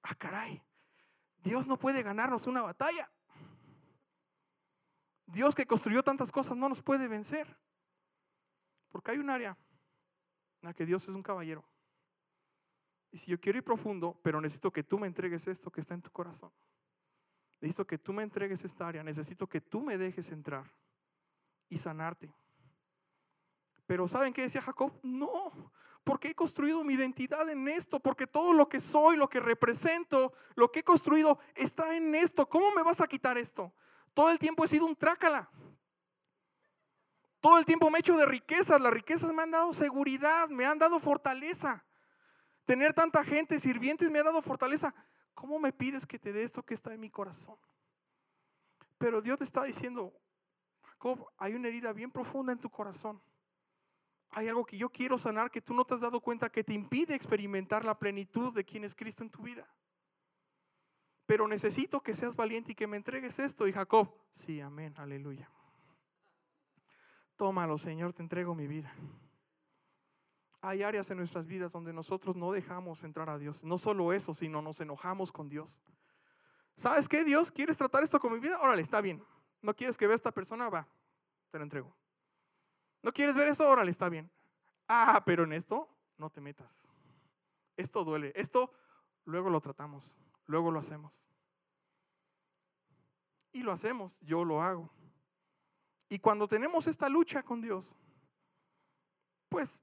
Ah, 0.04 0.14
caray, 0.14 0.62
Dios 1.42 1.68
no 1.68 1.80
puede 1.80 2.04
ganarnos 2.04 2.48
una 2.48 2.64
batalla. 2.64 3.10
Dios 5.26 5.56
que 5.56 5.66
construyó 5.66 6.04
tantas 6.04 6.34
cosas 6.34 6.58
no 6.58 6.68
nos 6.68 6.82
puede 6.82 7.08
vencer. 7.08 7.58
Porque 8.90 9.12
hay 9.12 9.20
un 9.20 9.30
área 9.30 9.58
a 10.64 10.74
que 10.74 10.86
Dios 10.86 11.02
es 11.08 11.16
un 11.16 11.24
caballero. 11.24 11.64
Y 13.12 13.18
si 13.18 13.32
yo 13.32 13.40
quiero 13.40 13.58
ir 13.58 13.64
profundo, 13.64 14.20
pero 14.22 14.40
necesito 14.40 14.72
que 14.72 14.84
tú 14.84 15.00
me 15.00 15.08
entregues 15.08 15.48
esto 15.48 15.72
que 15.72 15.82
está 15.82 15.94
en 15.94 16.02
tu 16.02 16.12
corazón. 16.12 16.52
Necesito 17.60 17.86
que 17.86 17.98
tú 17.98 18.14
me 18.14 18.24
entregues 18.24 18.64
esta 18.64 18.88
área. 18.88 19.04
Necesito 19.04 19.48
que 19.48 19.62
tú 19.62 19.82
me 19.82 19.98
dejes 19.98 20.32
entrar 20.32 20.72
y 21.68 21.78
sanarte. 21.78 22.34
Pero 23.86 24.08
¿saben 24.08 24.34
qué 24.34 24.44
decía 24.44 24.62
Jacob? 24.62 24.94
No, 25.02 25.72
porque 26.04 26.30
he 26.30 26.36
construido 26.36 26.84
mi 26.84 26.94
identidad 26.94 27.50
en 27.50 27.68
esto, 27.68 28.00
porque 28.00 28.28
todo 28.28 28.54
lo 28.54 28.70
que 28.70 28.80
soy, 28.80 29.18
lo 29.18 29.28
que 29.28 29.40
represento, 29.40 30.34
lo 30.56 30.72
que 30.72 30.80
he 30.80 30.84
construido 30.84 31.40
está 31.56 31.96
en 31.96 32.14
esto. 32.14 32.48
¿Cómo 32.48 32.72
me 32.72 32.84
vas 32.84 33.02
a 33.02 33.08
quitar 33.08 33.38
esto? 33.38 33.74
Todo 34.14 34.30
el 34.30 34.38
tiempo 34.38 34.64
he 34.64 34.68
sido 34.68 34.86
un 34.86 34.96
trácala. 34.96 35.50
Todo 37.42 37.58
el 37.58 37.66
tiempo 37.66 37.90
me 37.90 37.98
he 37.98 38.02
hecho 38.02 38.18
de 38.18 38.26
riquezas. 38.26 38.80
Las 38.80 38.94
riquezas 38.94 39.34
me 39.34 39.44
han 39.44 39.52
dado 39.52 39.74
seguridad, 39.74 40.50
me 40.50 40.66
han 40.66 40.78
dado 40.78 41.00
fortaleza. 41.00 41.84
Tener 42.70 42.94
tanta 42.94 43.24
gente, 43.24 43.58
sirvientes, 43.58 44.12
me 44.12 44.20
ha 44.20 44.24
dado 44.24 44.44
fortaleza. 44.44 44.94
¿Cómo 45.34 45.58
me 45.58 45.74
pides 45.74 46.06
que 46.06 46.20
te 46.20 46.32
dé 46.32 46.44
esto 46.44 46.62
que 46.62 46.76
está 46.76 46.94
en 46.94 47.00
mi 47.00 47.10
corazón? 47.10 47.58
Pero 49.00 49.24
Dios 49.24 49.40
te 49.40 49.44
está 49.44 49.64
diciendo, 49.64 50.14
Jacob, 50.84 51.32
hay 51.40 51.56
una 51.56 51.68
herida 51.68 51.94
bien 51.94 52.12
profunda 52.12 52.54
en 52.54 52.60
tu 52.60 52.70
corazón. 52.70 53.20
Hay 54.30 54.50
algo 54.50 54.68
que 54.68 54.78
yo 54.78 54.88
quiero 54.88 55.18
sanar 55.18 55.50
que 55.50 55.62
tú 55.62 55.74
no 55.74 55.84
te 55.84 55.96
has 55.96 56.02
dado 56.02 56.22
cuenta 56.22 56.52
que 56.52 56.64
te 56.64 56.74
impide 56.74 57.16
experimentar 57.16 57.84
la 57.84 57.98
plenitud 57.98 58.54
de 58.54 58.64
quien 58.64 58.84
es 58.84 58.94
Cristo 58.94 59.24
en 59.24 59.32
tu 59.32 59.42
vida. 59.42 59.68
Pero 61.26 61.48
necesito 61.48 62.04
que 62.04 62.14
seas 62.14 62.36
valiente 62.36 62.74
y 62.74 62.76
que 62.76 62.86
me 62.86 62.98
entregues 62.98 63.40
esto. 63.40 63.68
Y 63.68 63.74
Jacob, 63.74 64.14
sí, 64.30 64.62
amén, 64.62 64.94
aleluya. 64.98 65.50
Tómalo, 67.36 67.80
Señor, 67.80 68.14
te 68.14 68.22
entrego 68.22 68.54
mi 68.54 68.68
vida. 68.68 68.94
Hay 70.62 70.84
áreas 70.84 71.10
en 71.10 71.18
nuestras 71.18 71.46
vidas 71.46 71.72
donde 71.72 71.94
nosotros 71.94 72.36
no 72.36 72.52
dejamos 72.52 73.04
entrar 73.04 73.30
a 73.30 73.38
Dios. 73.38 73.64
No 73.64 73.78
solo 73.78 74.12
eso, 74.12 74.34
sino 74.34 74.62
nos 74.62 74.82
enojamos 74.82 75.32
con 75.32 75.48
Dios. 75.48 75.82
¿Sabes 76.76 77.08
qué, 77.08 77.24
Dios? 77.24 77.52
¿Quieres 77.52 77.78
tratar 77.78 78.04
esto 78.04 78.20
con 78.20 78.34
mi 78.34 78.40
vida? 78.40 78.60
Órale, 78.60 78.82
está 78.82 79.02
bien. 79.02 79.24
¿No 79.62 79.76
quieres 79.76 79.98
que 79.98 80.08
vea 80.08 80.16
esta 80.16 80.32
persona? 80.32 80.70
Va, 80.70 80.88
te 81.52 81.58
lo 81.58 81.64
entrego. 81.64 81.96
¿No 83.02 83.14
quieres 83.14 83.36
ver 83.36 83.48
eso? 83.48 83.70
Órale, 83.70 83.92
está 83.92 84.10
bien. 84.10 84.30
Ah, 84.88 85.22
pero 85.26 85.44
en 85.44 85.54
esto 85.54 85.90
no 86.18 86.30
te 86.30 86.42
metas. 86.42 86.90
Esto 87.78 88.04
duele. 88.04 88.34
Esto 88.36 88.72
luego 89.26 89.50
lo 89.50 89.62
tratamos, 89.62 90.18
luego 90.46 90.72
lo 90.72 90.80
hacemos. 90.80 91.26
Y 93.52 93.64
lo 93.64 93.72
hacemos, 93.72 94.20
yo 94.22 94.44
lo 94.44 94.62
hago. 94.62 94.90
Y 96.10 96.20
cuando 96.20 96.48
tenemos 96.48 96.88
esta 96.88 97.08
lucha 97.08 97.44
con 97.44 97.62
Dios, 97.62 97.96
pues 99.48 99.80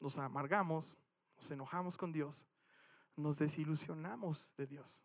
nos 0.00 0.18
amargamos, 0.18 0.98
nos 1.36 1.50
enojamos 1.50 1.96
con 1.96 2.12
Dios, 2.12 2.46
nos 3.16 3.38
desilusionamos 3.38 4.54
de 4.56 4.66
Dios. 4.66 5.04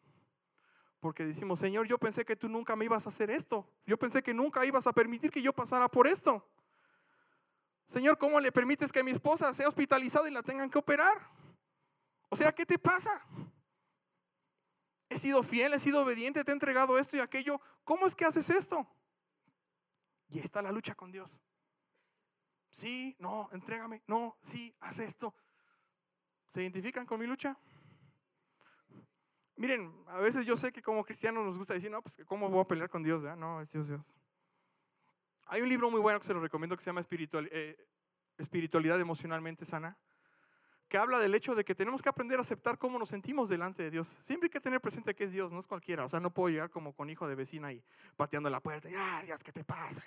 Porque 0.99 1.25
decimos, 1.25 1.59
Señor, 1.59 1.87
yo 1.87 1.97
pensé 1.97 2.23
que 2.23 2.35
tú 2.35 2.47
nunca 2.47 2.75
me 2.75 2.85
ibas 2.85 3.05
a 3.07 3.09
hacer 3.09 3.31
esto. 3.31 3.67
Yo 3.87 3.97
pensé 3.97 4.21
que 4.21 4.35
nunca 4.35 4.63
ibas 4.65 4.85
a 4.85 4.93
permitir 4.93 5.31
que 5.31 5.41
yo 5.41 5.51
pasara 5.51 5.89
por 5.89 6.07
esto. 6.07 6.47
Señor, 7.87 8.17
¿cómo 8.19 8.39
le 8.39 8.51
permites 8.51 8.91
que 8.91 9.03
mi 9.03 9.11
esposa 9.11 9.53
sea 9.53 9.67
hospitalizada 9.67 10.29
y 10.29 10.31
la 10.31 10.43
tengan 10.43 10.69
que 10.69 10.77
operar? 10.77 11.17
O 12.29 12.35
sea, 12.35 12.51
¿qué 12.51 12.65
te 12.65 12.77
pasa? 12.77 13.09
He 15.09 15.17
sido 15.17 15.43
fiel, 15.43 15.73
he 15.73 15.79
sido 15.79 16.01
obediente, 16.01 16.43
te 16.43 16.51
he 16.51 16.53
entregado 16.53 16.97
esto 16.97 17.17
y 17.17 17.19
aquello. 17.19 17.59
¿Cómo 17.83 18.05
es 18.05 18.15
que 18.15 18.23
haces 18.23 18.49
esto? 18.49 18.87
Y 20.29 20.37
ahí 20.37 20.45
está 20.45 20.61
la 20.61 20.71
lucha 20.71 20.95
con 20.95 21.11
Dios. 21.11 21.41
Sí, 22.71 23.17
no, 23.19 23.49
entrégame, 23.51 24.01
no, 24.07 24.37
sí, 24.41 24.73
haz 24.79 24.99
esto. 24.99 25.35
¿Se 26.47 26.61
identifican 26.61 27.05
con 27.05 27.19
mi 27.19 27.27
lucha? 27.27 27.57
Miren, 29.57 29.93
a 30.07 30.21
veces 30.21 30.45
yo 30.45 30.55
sé 30.55 30.71
que 30.71 30.81
como 30.81 31.03
cristianos 31.03 31.45
nos 31.45 31.57
gusta 31.57 31.73
decir, 31.73 31.91
no, 31.91 32.01
pues 32.01 32.19
¿cómo 32.25 32.49
voy 32.49 32.61
a 32.61 32.67
pelear 32.67 32.89
con 32.89 33.03
Dios? 33.03 33.21
No, 33.37 33.61
es 33.61 33.71
Dios, 33.71 33.89
Dios. 33.89 34.15
Hay 35.47 35.61
un 35.61 35.67
libro 35.67 35.91
muy 35.91 35.99
bueno 35.99 36.19
que 36.19 36.25
se 36.25 36.33
lo 36.33 36.39
recomiendo 36.39 36.77
que 36.77 36.83
se 36.83 36.89
llama 36.89 37.01
eh, 37.01 37.87
Espiritualidad 38.37 38.99
Emocionalmente 39.01 39.65
Sana, 39.65 39.97
que 40.87 40.97
habla 40.97 41.19
del 41.19 41.35
hecho 41.35 41.55
de 41.55 41.65
que 41.65 41.75
tenemos 41.75 42.01
que 42.01 42.07
aprender 42.07 42.37
a 42.37 42.41
aceptar 42.41 42.77
cómo 42.77 42.97
nos 42.97 43.09
sentimos 43.09 43.49
delante 43.49 43.83
de 43.83 43.91
Dios. 43.91 44.17
Siempre 44.21 44.47
hay 44.47 44.51
que 44.51 44.61
tener 44.61 44.79
presente 44.79 45.13
que 45.13 45.25
es 45.25 45.33
Dios, 45.33 45.51
no 45.51 45.59
es 45.59 45.67
cualquiera. 45.67 46.05
O 46.05 46.09
sea, 46.09 46.21
no 46.21 46.33
puedo 46.33 46.49
llegar 46.49 46.69
como 46.69 46.95
con 46.95 47.09
hijo 47.09 47.27
de 47.27 47.35
vecina 47.35 47.73
y 47.73 47.83
pateando 48.15 48.49
la 48.49 48.61
puerta 48.61 48.89
y, 48.89 48.93
ah, 48.95 49.21
Dios, 49.25 49.43
¿qué 49.43 49.51
te 49.51 49.65
pasa? 49.65 50.03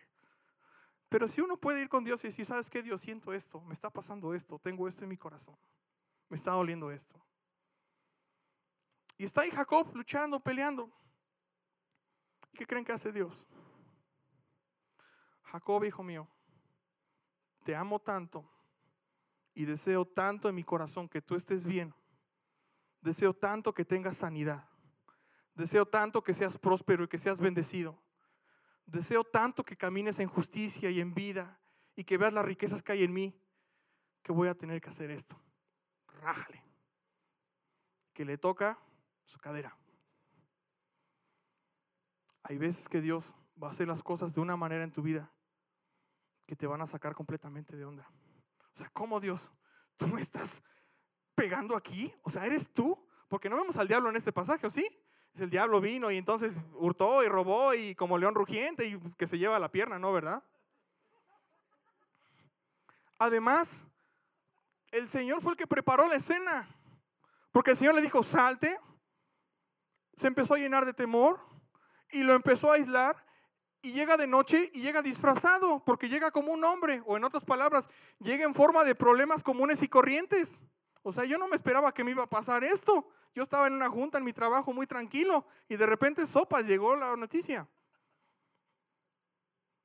Pero 1.14 1.28
si 1.28 1.40
uno 1.40 1.56
puede 1.56 1.80
ir 1.80 1.88
con 1.88 2.02
Dios 2.02 2.24
y 2.24 2.26
decir, 2.26 2.44
¿sabes 2.44 2.68
qué? 2.68 2.82
Dios, 2.82 3.00
siento 3.00 3.32
esto, 3.32 3.60
me 3.60 3.72
está 3.72 3.88
pasando 3.88 4.34
esto, 4.34 4.58
tengo 4.58 4.88
esto 4.88 5.04
en 5.04 5.10
mi 5.10 5.16
corazón, 5.16 5.56
me 6.28 6.36
está 6.36 6.50
doliendo 6.50 6.90
esto. 6.90 7.24
Y 9.16 9.22
está 9.22 9.42
ahí 9.42 9.52
Jacob 9.52 9.94
luchando, 9.94 10.40
peleando. 10.40 10.90
¿Qué 12.52 12.66
creen 12.66 12.84
que 12.84 12.90
hace 12.90 13.12
Dios? 13.12 13.46
Jacob, 15.44 15.84
hijo 15.84 16.02
mío, 16.02 16.26
te 17.62 17.76
amo 17.76 18.00
tanto 18.00 18.44
y 19.54 19.66
deseo 19.66 20.04
tanto 20.04 20.48
en 20.48 20.56
mi 20.56 20.64
corazón 20.64 21.08
que 21.08 21.22
tú 21.22 21.36
estés 21.36 21.64
bien. 21.64 21.94
Deseo 23.00 23.32
tanto 23.32 23.72
que 23.72 23.84
tengas 23.84 24.16
sanidad. 24.16 24.68
Deseo 25.54 25.86
tanto 25.86 26.24
que 26.24 26.34
seas 26.34 26.58
próspero 26.58 27.04
y 27.04 27.08
que 27.08 27.20
seas 27.20 27.38
bendecido. 27.38 28.03
Deseo 28.86 29.24
tanto 29.24 29.64
que 29.64 29.76
camines 29.76 30.18
en 30.18 30.28
justicia 30.28 30.90
y 30.90 31.00
en 31.00 31.14
vida 31.14 31.60
y 31.96 32.04
que 32.04 32.18
veas 32.18 32.32
las 32.32 32.44
riquezas 32.44 32.82
que 32.82 32.92
hay 32.92 33.04
en 33.04 33.12
mí, 33.12 33.40
que 34.22 34.32
voy 34.32 34.48
a 34.48 34.54
tener 34.54 34.80
que 34.80 34.90
hacer 34.90 35.10
esto. 35.10 35.40
Rájale. 36.08 36.62
Que 38.12 38.24
le 38.24 38.38
toca 38.38 38.78
su 39.24 39.38
cadera. 39.38 39.76
Hay 42.42 42.58
veces 42.58 42.88
que 42.88 43.00
Dios 43.00 43.34
va 43.60 43.68
a 43.68 43.70
hacer 43.70 43.88
las 43.88 44.02
cosas 44.02 44.34
de 44.34 44.40
una 44.40 44.56
manera 44.56 44.84
en 44.84 44.92
tu 44.92 45.02
vida 45.02 45.32
que 46.46 46.56
te 46.56 46.66
van 46.66 46.82
a 46.82 46.86
sacar 46.86 47.14
completamente 47.14 47.76
de 47.76 47.84
onda. 47.84 48.06
O 48.72 48.76
sea, 48.76 48.88
¿cómo 48.90 49.20
Dios? 49.20 49.52
¿Tú 49.96 50.06
me 50.08 50.20
estás 50.20 50.62
pegando 51.34 51.76
aquí? 51.76 52.12
O 52.22 52.30
sea, 52.30 52.44
¿eres 52.44 52.68
tú? 52.68 53.08
Porque 53.28 53.48
no 53.48 53.56
vemos 53.56 53.76
al 53.76 53.88
diablo 53.88 54.10
en 54.10 54.16
este 54.16 54.32
pasaje, 54.32 54.66
¿o 54.66 54.70
sí? 54.70 54.86
Es 55.34 55.40
el 55.40 55.50
diablo 55.50 55.80
vino 55.80 56.12
y 56.12 56.16
entonces 56.16 56.54
hurtó 56.74 57.24
y 57.24 57.28
robó 57.28 57.74
y 57.74 57.96
como 57.96 58.18
león 58.18 58.36
rugiente 58.36 58.86
y 58.86 59.00
que 59.16 59.26
se 59.26 59.36
lleva 59.36 59.58
la 59.58 59.72
pierna, 59.72 59.98
¿no? 59.98 60.12
¿Verdad? 60.12 60.44
Además, 63.18 63.84
el 64.92 65.08
Señor 65.08 65.42
fue 65.42 65.52
el 65.52 65.58
que 65.58 65.66
preparó 65.66 66.06
la 66.06 66.14
escena. 66.14 66.68
Porque 67.50 67.72
el 67.72 67.76
Señor 67.76 67.96
le 67.96 68.02
dijo, 68.02 68.22
salte, 68.22 68.78
se 70.16 70.28
empezó 70.28 70.54
a 70.54 70.58
llenar 70.58 70.84
de 70.84 70.94
temor 70.94 71.40
y 72.12 72.22
lo 72.22 72.34
empezó 72.34 72.70
a 72.70 72.74
aislar 72.74 73.16
y 73.82 73.92
llega 73.92 74.16
de 74.16 74.28
noche 74.28 74.70
y 74.72 74.82
llega 74.82 75.02
disfrazado 75.02 75.84
porque 75.84 76.08
llega 76.08 76.30
como 76.30 76.52
un 76.52 76.62
hombre 76.64 77.02
o 77.06 77.16
en 77.16 77.24
otras 77.24 77.44
palabras, 77.44 77.88
llega 78.20 78.44
en 78.44 78.54
forma 78.54 78.84
de 78.84 78.94
problemas 78.94 79.42
comunes 79.42 79.82
y 79.82 79.88
corrientes. 79.88 80.62
O 81.06 81.12
sea, 81.12 81.24
yo 81.24 81.36
no 81.36 81.46
me 81.48 81.54
esperaba 81.54 81.92
que 81.92 82.02
me 82.02 82.12
iba 82.12 82.24
a 82.24 82.28
pasar 82.28 82.64
esto. 82.64 83.06
Yo 83.34 83.42
estaba 83.42 83.66
en 83.66 83.74
una 83.74 83.90
junta 83.90 84.16
en 84.16 84.24
mi 84.24 84.32
trabajo 84.32 84.72
muy 84.72 84.86
tranquilo 84.86 85.46
y 85.68 85.76
de 85.76 85.84
repente 85.84 86.26
sopas 86.26 86.66
llegó 86.66 86.96
la 86.96 87.14
noticia. 87.14 87.68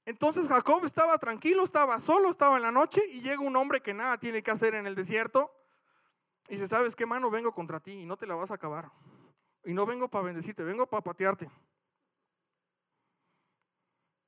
Entonces 0.06 0.48
Jacob 0.48 0.86
estaba 0.86 1.18
tranquilo, 1.18 1.64
estaba 1.64 2.00
solo, 2.00 2.30
estaba 2.30 2.56
en 2.56 2.64
la 2.64 2.72
noche 2.72 3.02
y 3.10 3.20
llega 3.20 3.42
un 3.42 3.56
hombre 3.58 3.82
que 3.82 3.94
nada 3.94 4.18
tiene 4.18 4.42
que 4.42 4.50
hacer 4.50 4.76
en 4.76 4.88
el 4.88 4.96
desierto 4.96 5.54
y 6.48 6.54
dice, 6.54 6.68
¿sabes 6.68 6.96
qué 6.96 7.06
mano? 7.06 7.30
Vengo 7.30 7.54
contra 7.54 7.82
ti 7.82 7.92
y 7.92 8.06
no 8.06 8.16
te 8.16 8.26
la 8.26 8.36
vas 8.36 8.52
a 8.52 8.56
acabar. 8.56 8.90
Y 9.66 9.74
no 9.74 9.86
vengo 9.86 10.10
para 10.10 10.24
bendecirte, 10.24 10.64
vengo 10.64 10.88
para 10.88 11.04
patearte. 11.04 11.52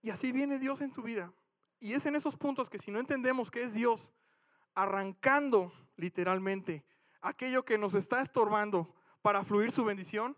Y 0.01 0.10
así 0.10 0.34
viene 0.34 0.60
Dios 0.60 0.82
en 0.82 0.91
tu 0.91 1.01
vida. 1.01 1.32
Y 1.80 1.93
es 1.93 2.06
en 2.06 2.17
esos 2.17 2.36
puntos 2.36 2.69
que 2.69 2.80
si 2.80 2.91
no 2.91 2.99
entendemos 2.99 3.49
que 3.49 3.63
es 3.63 3.73
Dios 3.73 4.12
arrancando 4.75 5.71
literalmente 6.02 6.84
aquello 7.22 7.64
que 7.64 7.78
nos 7.78 7.94
está 7.94 8.22
estorbando 8.22 8.92
para 9.22 9.46
fluir 9.46 9.72
su 9.72 9.86
bendición, 9.86 10.36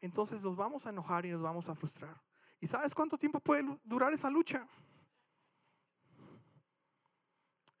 entonces 0.00 0.42
nos 0.44 0.56
vamos 0.56 0.86
a 0.86 0.90
enojar 0.90 1.26
y 1.26 1.30
nos 1.30 1.42
vamos 1.42 1.68
a 1.68 1.74
frustrar. 1.74 2.22
¿Y 2.60 2.68
sabes 2.68 2.94
cuánto 2.94 3.18
tiempo 3.18 3.40
puede 3.40 3.64
durar 3.82 4.12
esa 4.12 4.30
lucha? 4.30 4.68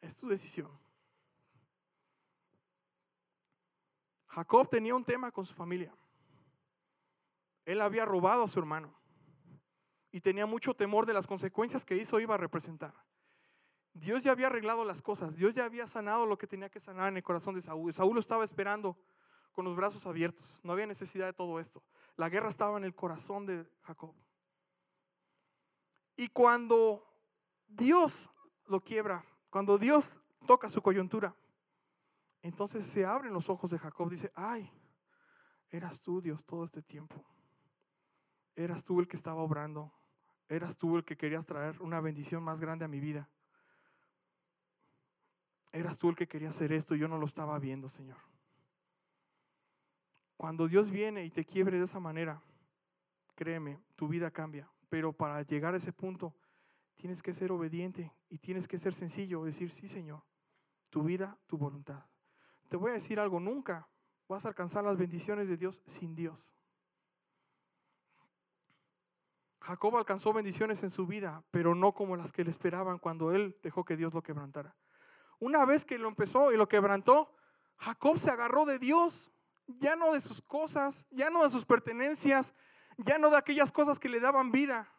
Es 0.00 0.16
tu 0.16 0.26
decisión. 0.26 0.70
Jacob 4.26 4.68
tenía 4.68 4.94
un 4.94 5.04
tema 5.04 5.30
con 5.30 5.46
su 5.46 5.54
familia. 5.54 5.94
Él 7.64 7.80
había 7.80 8.04
robado 8.04 8.44
a 8.44 8.48
su 8.48 8.58
hermano 8.58 8.92
y 10.10 10.20
tenía 10.20 10.46
mucho 10.46 10.74
temor 10.74 11.06
de 11.06 11.14
las 11.14 11.28
consecuencias 11.28 11.84
que 11.84 11.96
hizo 11.96 12.18
iba 12.18 12.34
a 12.34 12.38
representar. 12.38 12.94
Dios 13.92 14.22
ya 14.22 14.32
había 14.32 14.46
arreglado 14.46 14.84
las 14.84 15.02
cosas, 15.02 15.36
Dios 15.36 15.54
ya 15.54 15.64
había 15.64 15.86
sanado 15.86 16.26
lo 16.26 16.38
que 16.38 16.46
tenía 16.46 16.70
que 16.70 16.80
sanar 16.80 17.08
en 17.08 17.16
el 17.16 17.22
corazón 17.22 17.54
de 17.54 17.62
Saúl. 17.62 17.92
Saúl 17.92 18.14
lo 18.14 18.20
estaba 18.20 18.44
esperando 18.44 18.96
con 19.52 19.64
los 19.64 19.76
brazos 19.76 20.06
abiertos, 20.06 20.60
no 20.64 20.72
había 20.72 20.86
necesidad 20.86 21.26
de 21.26 21.32
todo 21.32 21.58
esto. 21.58 21.82
La 22.16 22.28
guerra 22.28 22.48
estaba 22.48 22.78
en 22.78 22.84
el 22.84 22.94
corazón 22.94 23.46
de 23.46 23.68
Jacob. 23.82 24.14
Y 26.16 26.28
cuando 26.28 27.04
Dios 27.66 28.28
lo 28.66 28.80
quiebra, 28.80 29.24
cuando 29.48 29.78
Dios 29.78 30.20
toca 30.46 30.68
su 30.68 30.82
coyuntura, 30.82 31.34
entonces 32.42 32.84
se 32.84 33.04
abren 33.04 33.32
los 33.32 33.48
ojos 33.48 33.70
de 33.70 33.78
Jacob, 33.78 34.08
dice, 34.08 34.32
ay, 34.34 34.70
eras 35.70 36.00
tú 36.00 36.20
Dios 36.20 36.44
todo 36.44 36.64
este 36.64 36.82
tiempo. 36.82 37.24
Eras 38.56 38.84
tú 38.84 39.00
el 39.00 39.08
que 39.08 39.16
estaba 39.16 39.40
obrando. 39.42 39.92
Eras 40.48 40.76
tú 40.76 40.96
el 40.96 41.04
que 41.04 41.16
querías 41.16 41.46
traer 41.46 41.80
una 41.80 42.00
bendición 42.00 42.42
más 42.42 42.60
grande 42.60 42.84
a 42.84 42.88
mi 42.88 43.00
vida. 43.00 43.28
Eras 45.72 45.98
tú 45.98 46.08
el 46.10 46.16
que 46.16 46.26
quería 46.26 46.48
hacer 46.48 46.72
esto 46.72 46.94
y 46.94 46.98
yo 46.98 47.08
no 47.08 47.18
lo 47.18 47.26
estaba 47.26 47.58
viendo, 47.58 47.88
Señor. 47.88 48.18
Cuando 50.36 50.68
Dios 50.68 50.90
viene 50.90 51.24
y 51.24 51.30
te 51.30 51.44
quiebre 51.44 51.78
de 51.78 51.84
esa 51.84 52.00
manera, 52.00 52.42
créeme, 53.34 53.78
tu 53.94 54.08
vida 54.08 54.30
cambia. 54.30 54.70
Pero 54.88 55.12
para 55.12 55.42
llegar 55.42 55.74
a 55.74 55.76
ese 55.76 55.92
punto, 55.92 56.34
tienes 56.96 57.22
que 57.22 57.32
ser 57.32 57.52
obediente 57.52 58.12
y 58.28 58.38
tienes 58.38 58.66
que 58.66 58.78
ser 58.78 58.94
sencillo, 58.94 59.44
decir, 59.44 59.70
sí, 59.70 59.86
Señor, 59.88 60.22
tu 60.88 61.02
vida, 61.02 61.38
tu 61.46 61.56
voluntad. 61.56 62.04
Te 62.68 62.76
voy 62.76 62.90
a 62.90 62.94
decir 62.94 63.20
algo, 63.20 63.38
nunca 63.38 63.88
vas 64.28 64.44
a 64.44 64.48
alcanzar 64.48 64.84
las 64.84 64.96
bendiciones 64.96 65.48
de 65.48 65.56
Dios 65.56 65.82
sin 65.86 66.14
Dios. 66.14 66.54
Jacob 69.60 69.96
alcanzó 69.96 70.32
bendiciones 70.32 70.82
en 70.82 70.90
su 70.90 71.06
vida, 71.06 71.44
pero 71.50 71.74
no 71.74 71.92
como 71.92 72.16
las 72.16 72.32
que 72.32 72.44
le 72.44 72.50
esperaban 72.50 72.98
cuando 72.98 73.32
él 73.32 73.58
dejó 73.62 73.84
que 73.84 73.96
Dios 73.96 74.14
lo 74.14 74.22
quebrantara. 74.22 74.74
Una 75.40 75.64
vez 75.64 75.84
que 75.84 75.98
lo 75.98 76.08
empezó 76.08 76.52
y 76.52 76.56
lo 76.56 76.68
quebrantó, 76.68 77.34
Jacob 77.78 78.18
se 78.18 78.30
agarró 78.30 78.66
de 78.66 78.78
Dios, 78.78 79.32
ya 79.66 79.96
no 79.96 80.12
de 80.12 80.20
sus 80.20 80.42
cosas, 80.42 81.06
ya 81.10 81.30
no 81.30 81.42
de 81.42 81.50
sus 81.50 81.64
pertenencias, 81.64 82.54
ya 82.98 83.18
no 83.18 83.30
de 83.30 83.38
aquellas 83.38 83.72
cosas 83.72 83.98
que 83.98 84.10
le 84.10 84.20
daban 84.20 84.52
vida. 84.52 84.92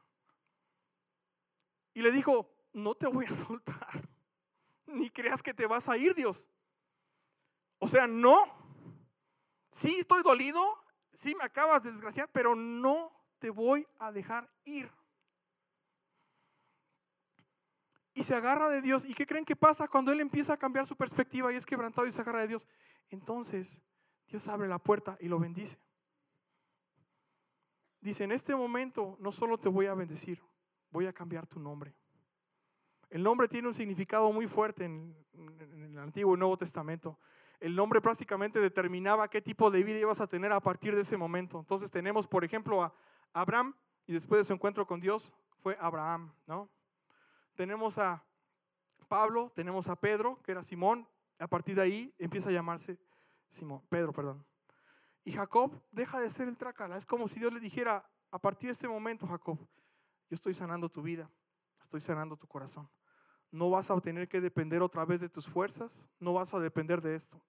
Y 1.93 2.01
le 2.01 2.11
dijo, 2.11 2.51
no 2.73 2.95
te 2.95 3.07
voy 3.07 3.25
a 3.25 3.33
soltar, 3.33 4.09
ni 4.87 5.09
creas 5.09 5.43
que 5.43 5.53
te 5.53 5.67
vas 5.67 5.87
a 5.87 5.97
ir, 5.97 6.15
Dios. 6.15 6.49
O 7.79 7.87
sea, 7.87 8.07
no. 8.07 8.59
Sí 9.69 9.97
estoy 9.99 10.21
dolido, 10.21 10.61
sí 11.13 11.33
me 11.35 11.43
acabas 11.43 11.83
de 11.83 11.91
desgraciar, 11.91 12.29
pero 12.31 12.55
no 12.55 13.11
te 13.39 13.49
voy 13.49 13.87
a 13.99 14.11
dejar 14.11 14.49
ir. 14.65 14.91
Y 18.13 18.23
se 18.23 18.35
agarra 18.35 18.69
de 18.69 18.81
Dios. 18.81 19.05
¿Y 19.05 19.13
qué 19.13 19.25
creen 19.25 19.45
que 19.45 19.55
pasa 19.55 19.87
cuando 19.87 20.11
él 20.11 20.19
empieza 20.19 20.53
a 20.53 20.57
cambiar 20.57 20.85
su 20.85 20.95
perspectiva 20.95 21.51
y 21.51 21.55
es 21.55 21.65
quebrantado 21.65 22.07
y 22.07 22.11
se 22.11 22.21
agarra 22.21 22.41
de 22.41 22.49
Dios? 22.49 22.67
Entonces 23.09 23.81
Dios 24.27 24.47
abre 24.47 24.67
la 24.67 24.79
puerta 24.79 25.17
y 25.19 25.27
lo 25.27 25.39
bendice. 25.39 25.79
Dice, 27.99 28.23
en 28.23 28.31
este 28.31 28.55
momento 28.55 29.15
no 29.19 29.31
solo 29.31 29.59
te 29.59 29.69
voy 29.69 29.85
a 29.85 29.93
bendecir, 29.93 30.41
voy 30.89 31.05
a 31.05 31.13
cambiar 31.13 31.45
tu 31.45 31.59
nombre. 31.59 31.95
El 33.09 33.23
nombre 33.23 33.47
tiene 33.47 33.67
un 33.67 33.73
significado 33.73 34.31
muy 34.31 34.47
fuerte 34.47 34.85
en, 34.85 35.15
el 35.33 35.97
Antiguo 35.99 36.33
y 36.33 36.39
Nuevo 36.39 36.57
Testamento. 36.57 37.19
El 37.59 37.75
nombre 37.75 38.01
prácticamente 38.01 38.59
determinaba 38.59 39.29
qué 39.29 39.41
tipo 39.41 39.69
de 39.69 39.83
vida 39.83 39.99
ibas 39.99 40.21
a 40.21 40.27
tener 40.27 40.51
a 40.51 40.61
partir 40.61 40.95
de 40.95 41.01
ese 41.01 41.17
momento. 41.17 41.59
Entonces 41.59 41.91
tenemos, 41.91 42.25
por 42.25 42.43
ejemplo, 42.43 42.81
a 42.81 42.93
Abraham 43.33 43.75
y 44.07 44.13
después 44.13 44.39
de 44.39 44.45
su 44.45 44.53
encuentro 44.53 44.87
con 44.87 44.99
Dios 44.99 45.35
fue 45.57 45.77
Abraham, 45.79 46.33
¿no? 46.47 46.69
Tenemos 47.55 47.97
a 47.97 48.25
Pablo, 49.07 49.51
tenemos 49.55 49.87
a 49.87 49.95
Pedro, 49.95 50.41
que 50.41 50.51
era 50.51 50.63
Simón, 50.63 51.07
a 51.37 51.47
partir 51.47 51.75
de 51.75 51.81
ahí 51.81 52.15
empieza 52.17 52.49
a 52.49 52.51
llamarse 52.51 52.99
Simón, 53.49 53.81
Pedro, 53.89 54.13
perdón. 54.13 54.45
Y 55.23 55.33
Jacob 55.33 55.81
deja 55.91 56.19
de 56.19 56.29
ser 56.29 56.47
el 56.47 56.57
trácala. 56.57 56.97
Es 56.97 57.05
como 57.05 57.27
si 57.27 57.39
Dios 57.39 57.51
le 57.51 57.59
dijera, 57.59 58.09
a 58.31 58.39
partir 58.39 58.67
de 58.67 58.73
este 58.73 58.87
momento, 58.87 59.27
Jacob, 59.27 59.57
yo 59.59 60.35
estoy 60.35 60.53
sanando 60.53 60.89
tu 60.89 61.01
vida, 61.01 61.29
estoy 61.81 61.99
sanando 61.99 62.37
tu 62.37 62.47
corazón. 62.47 62.89
No 63.51 63.69
vas 63.69 63.91
a 63.91 63.99
tener 63.99 64.29
que 64.29 64.39
depender 64.39 64.81
otra 64.81 65.03
vez 65.03 65.19
de 65.19 65.29
tus 65.29 65.45
fuerzas, 65.45 66.09
no 66.19 66.33
vas 66.33 66.53
a 66.53 66.59
depender 66.59 67.01
de 67.01 67.15
esto. 67.15 67.41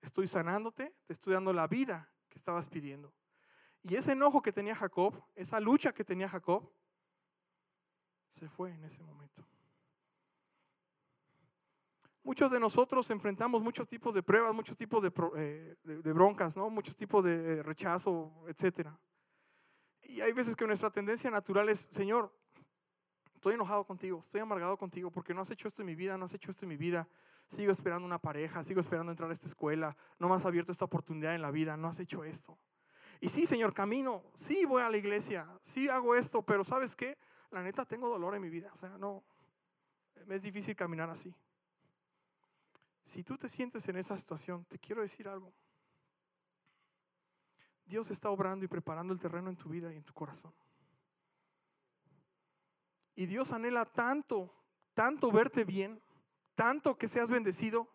Estoy 0.00 0.26
sanándote, 0.26 0.94
te 1.04 1.12
estoy 1.12 1.34
dando 1.34 1.52
la 1.52 1.66
vida 1.66 2.10
que 2.28 2.36
estabas 2.36 2.68
pidiendo. 2.68 3.14
Y 3.82 3.94
ese 3.94 4.12
enojo 4.12 4.42
que 4.42 4.52
tenía 4.52 4.74
Jacob, 4.74 5.22
esa 5.34 5.60
lucha 5.60 5.92
que 5.92 6.04
tenía 6.04 6.28
Jacob, 6.28 6.68
se 8.34 8.48
fue 8.48 8.72
en 8.72 8.84
ese 8.84 9.00
momento. 9.04 9.46
Muchos 12.24 12.50
de 12.50 12.58
nosotros 12.58 13.08
enfrentamos 13.10 13.62
muchos 13.62 13.86
tipos 13.86 14.12
de 14.12 14.24
pruebas, 14.24 14.52
muchos 14.52 14.76
tipos 14.76 15.02
de, 15.02 15.12
eh, 15.36 15.76
broncas, 16.12 16.56
¿no? 16.56 16.68
muchos 16.68 16.96
tipos 16.96 17.22
de 17.22 17.62
rechazo, 17.62 18.32
etc. 18.48 18.88
Y 20.02 20.20
hay 20.20 20.32
veces 20.32 20.56
que 20.56 20.66
nuestra 20.66 20.90
tendencia 20.90 21.30
natural 21.30 21.68
es, 21.68 21.86
Señor, 21.92 22.34
estoy 23.34 23.54
enojado 23.54 23.84
contigo, 23.84 24.18
estoy 24.18 24.40
amargado 24.40 24.76
contigo 24.76 25.12
porque 25.12 25.32
no 25.32 25.42
has 25.42 25.50
hecho 25.50 25.68
esto 25.68 25.82
en 25.82 25.86
mi 25.86 25.94
vida, 25.94 26.18
no 26.18 26.24
has 26.24 26.34
hecho 26.34 26.50
esto 26.50 26.64
en 26.64 26.70
mi 26.70 26.76
vida. 26.76 27.06
Sigo 27.46 27.70
esperando 27.70 28.04
una 28.06 28.18
pareja, 28.18 28.64
sigo 28.64 28.80
esperando 28.80 29.12
entrar 29.12 29.30
a 29.30 29.32
esta 29.32 29.46
escuela, 29.46 29.96
no 30.18 30.28
me 30.28 30.34
has 30.34 30.44
abierto 30.44 30.72
esta 30.72 30.86
oportunidad 30.86 31.36
en 31.36 31.42
la 31.42 31.52
vida, 31.52 31.76
no 31.76 31.86
has 31.88 32.00
hecho 32.00 32.24
esto. 32.24 32.58
Y 33.20 33.28
sí, 33.28 33.46
Señor, 33.46 33.74
camino, 33.74 34.24
sí 34.34 34.64
voy 34.64 34.82
a 34.82 34.88
la 34.88 34.96
iglesia, 34.96 35.46
sí 35.60 35.88
hago 35.88 36.16
esto, 36.16 36.42
pero 36.42 36.64
¿sabes 36.64 36.96
qué? 36.96 37.16
La 37.54 37.62
neta 37.62 37.84
tengo 37.84 38.08
dolor 38.08 38.34
en 38.34 38.42
mi 38.42 38.50
vida, 38.50 38.68
o 38.74 38.76
sea, 38.76 38.98
no, 38.98 39.22
es 40.28 40.42
difícil 40.42 40.74
caminar 40.74 41.08
así. 41.08 41.32
Si 43.04 43.22
tú 43.22 43.38
te 43.38 43.48
sientes 43.48 43.88
en 43.88 43.94
esa 43.94 44.18
situación, 44.18 44.64
te 44.64 44.76
quiero 44.76 45.02
decir 45.02 45.28
algo. 45.28 45.54
Dios 47.84 48.10
está 48.10 48.28
obrando 48.28 48.64
y 48.64 48.68
preparando 48.68 49.12
el 49.12 49.20
terreno 49.20 49.50
en 49.50 49.56
tu 49.56 49.68
vida 49.68 49.92
y 49.92 49.96
en 49.96 50.02
tu 50.02 50.12
corazón. 50.12 50.52
Y 53.14 53.26
Dios 53.26 53.52
anhela 53.52 53.84
tanto, 53.84 54.52
tanto 54.92 55.30
verte 55.30 55.62
bien, 55.62 56.02
tanto 56.56 56.98
que 56.98 57.06
seas 57.06 57.30
bendecido, 57.30 57.88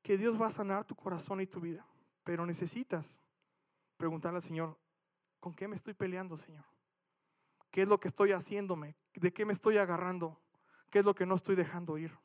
que 0.00 0.16
Dios 0.16 0.40
va 0.40 0.46
a 0.46 0.52
sanar 0.52 0.84
tu 0.84 0.94
corazón 0.94 1.40
y 1.40 1.48
tu 1.48 1.58
vida. 1.58 1.84
Pero 2.22 2.46
necesitas 2.46 3.20
preguntarle 3.96 4.36
al 4.36 4.42
Señor, 4.44 4.78
¿con 5.40 5.56
qué 5.56 5.66
me 5.66 5.74
estoy 5.74 5.94
peleando, 5.94 6.36
Señor? 6.36 6.77
¿Qué 7.70 7.82
es 7.82 7.88
lo 7.88 8.00
que 8.00 8.08
estoy 8.08 8.32
haciéndome? 8.32 8.96
¿De 9.14 9.32
qué 9.32 9.44
me 9.44 9.52
estoy 9.52 9.78
agarrando? 9.78 10.40
¿Qué 10.90 11.00
es 11.00 11.04
lo 11.04 11.14
que 11.14 11.26
no 11.26 11.34
estoy 11.34 11.54
dejando 11.54 11.98
ir? 11.98 12.16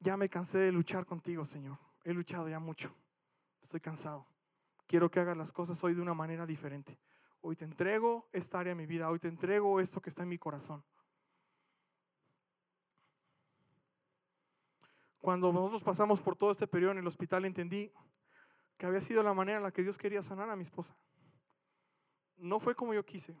ya 0.00 0.16
me 0.16 0.28
cansé 0.28 0.58
de 0.58 0.72
luchar 0.72 1.06
contigo, 1.06 1.44
Señor. 1.44 1.78
He 2.02 2.12
luchado 2.12 2.48
ya 2.48 2.58
mucho. 2.58 2.92
Estoy 3.62 3.80
cansado. 3.80 4.26
Quiero 4.86 5.10
que 5.10 5.20
hagas 5.20 5.36
las 5.36 5.52
cosas 5.52 5.82
hoy 5.84 5.94
de 5.94 6.00
una 6.00 6.14
manera 6.14 6.46
diferente. 6.46 6.98
Hoy 7.42 7.54
te 7.54 7.64
entrego 7.64 8.28
esta 8.32 8.58
área 8.58 8.72
de 8.72 8.76
mi 8.76 8.86
vida. 8.86 9.10
Hoy 9.10 9.18
te 9.18 9.28
entrego 9.28 9.78
esto 9.78 10.00
que 10.00 10.08
está 10.08 10.22
en 10.22 10.30
mi 10.30 10.38
corazón. 10.38 10.82
Cuando 15.20 15.52
nosotros 15.52 15.84
pasamos 15.84 16.22
por 16.22 16.34
todo 16.34 16.50
este 16.50 16.66
periodo 16.66 16.92
en 16.92 16.98
el 16.98 17.06
hospital, 17.06 17.44
entendí 17.44 17.92
que 18.78 18.86
había 18.86 19.02
sido 19.02 19.22
la 19.22 19.34
manera 19.34 19.58
en 19.58 19.64
la 19.64 19.70
que 19.70 19.82
Dios 19.82 19.98
quería 19.98 20.22
sanar 20.22 20.48
a 20.48 20.56
mi 20.56 20.62
esposa. 20.62 20.96
No 22.38 22.58
fue 22.58 22.74
como 22.74 22.94
yo 22.94 23.04
quise, 23.04 23.38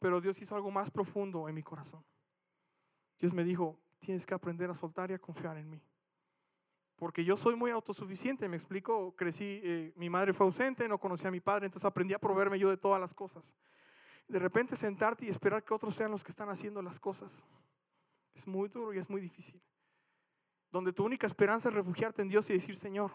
pero 0.00 0.20
Dios 0.20 0.42
hizo 0.42 0.56
algo 0.56 0.72
más 0.72 0.90
profundo 0.90 1.48
en 1.48 1.54
mi 1.54 1.62
corazón. 1.62 2.04
Dios 3.20 3.32
me 3.32 3.44
dijo, 3.44 3.78
tienes 4.00 4.26
que 4.26 4.34
aprender 4.34 4.68
a 4.68 4.74
soltar 4.74 5.12
y 5.12 5.14
a 5.14 5.18
confiar 5.20 5.56
en 5.58 5.70
mí 5.70 5.80
porque 7.00 7.24
yo 7.24 7.34
soy 7.34 7.56
muy 7.56 7.70
autosuficiente, 7.70 8.46
me 8.46 8.56
explico, 8.56 9.16
crecí, 9.16 9.58
eh, 9.64 9.92
mi 9.96 10.10
madre 10.10 10.34
fue 10.34 10.44
ausente, 10.44 10.86
no 10.86 10.98
conocía 10.98 11.28
a 11.28 11.30
mi 11.30 11.40
padre, 11.40 11.64
entonces 11.64 11.86
aprendí 11.86 12.12
a 12.12 12.18
proveerme 12.18 12.58
yo 12.58 12.68
de 12.68 12.76
todas 12.76 13.00
las 13.00 13.14
cosas. 13.14 13.56
De 14.28 14.38
repente 14.38 14.76
sentarte 14.76 15.24
y 15.24 15.30
esperar 15.30 15.64
que 15.64 15.72
otros 15.72 15.94
sean 15.94 16.10
los 16.10 16.22
que 16.22 16.30
están 16.30 16.50
haciendo 16.50 16.82
las 16.82 17.00
cosas, 17.00 17.46
es 18.34 18.46
muy 18.46 18.68
duro 18.68 18.92
y 18.92 18.98
es 18.98 19.08
muy 19.08 19.22
difícil. 19.22 19.62
Donde 20.70 20.92
tu 20.92 21.02
única 21.02 21.26
esperanza 21.26 21.70
es 21.70 21.74
refugiarte 21.74 22.20
en 22.20 22.28
Dios 22.28 22.50
y 22.50 22.52
decir, 22.52 22.76
Señor, 22.76 23.12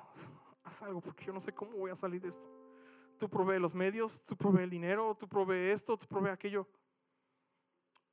haz 0.63 0.81
algo, 0.81 0.99
porque 0.99 1.23
yo 1.23 1.31
no 1.31 1.39
sé 1.39 1.53
cómo 1.53 1.77
voy 1.77 1.91
a 1.91 1.95
salir 1.95 2.19
de 2.19 2.29
esto. 2.29 2.49
Tú 3.17 3.29
provee 3.29 3.59
los 3.59 3.75
medios, 3.75 4.23
tú 4.23 4.35
provee 4.35 4.63
el 4.63 4.69
dinero, 4.69 5.15
tú 5.15 5.27
provee 5.27 5.71
esto, 5.71 5.97
tú 5.97 6.07
provee 6.07 6.29
aquello. 6.29 6.67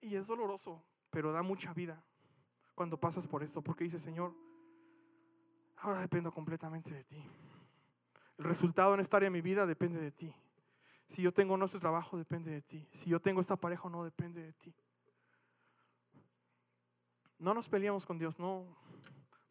Y 0.01 0.17
es 0.17 0.27
doloroso, 0.27 0.85
pero 1.11 1.33
da 1.33 1.43
mucha 1.43 1.73
vida 1.73 2.03
cuando 2.75 2.99
pasas 2.99 3.27
por 3.27 3.43
esto, 3.43 3.62
porque 3.62 3.85
dices, 3.85 4.03
Señor, 4.03 4.35
Ahora 5.83 5.99
dependo 6.01 6.31
completamente 6.31 6.93
de 6.93 7.03
ti. 7.03 7.21
El 8.38 8.45
resultado 8.45 8.95
en 8.95 9.01
esta 9.01 9.17
área 9.17 9.27
de 9.27 9.33
mi 9.33 9.41
vida 9.41 9.67
depende 9.67 10.01
de 10.01 10.12
ti. 10.12 10.33
Si 11.09 11.23
yo 11.23 11.35
tengo 11.35 11.57
nuestro 11.57 11.81
trabajo, 11.81 12.17
depende 12.17 12.53
de 12.53 12.62
ti. 12.62 12.88
Si 12.93 13.11
yo 13.11 13.21
tengo 13.21 13.41
esta 13.41 13.57
pareja, 13.57 13.88
no 13.88 14.05
depende 14.05 14.43
de 14.43 14.53
ti. 14.53 14.73
No 17.37 17.53
nos 17.53 17.69
peleamos 17.69 18.07
con 18.07 18.17
Dios, 18.17 18.38
no. 18.38 18.65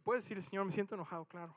Puedes 0.04 0.24
decir, 0.24 0.42
Señor, 0.42 0.66
me 0.66 0.72
siento 0.72 0.96
enojado, 0.96 1.26
claro. 1.26 1.54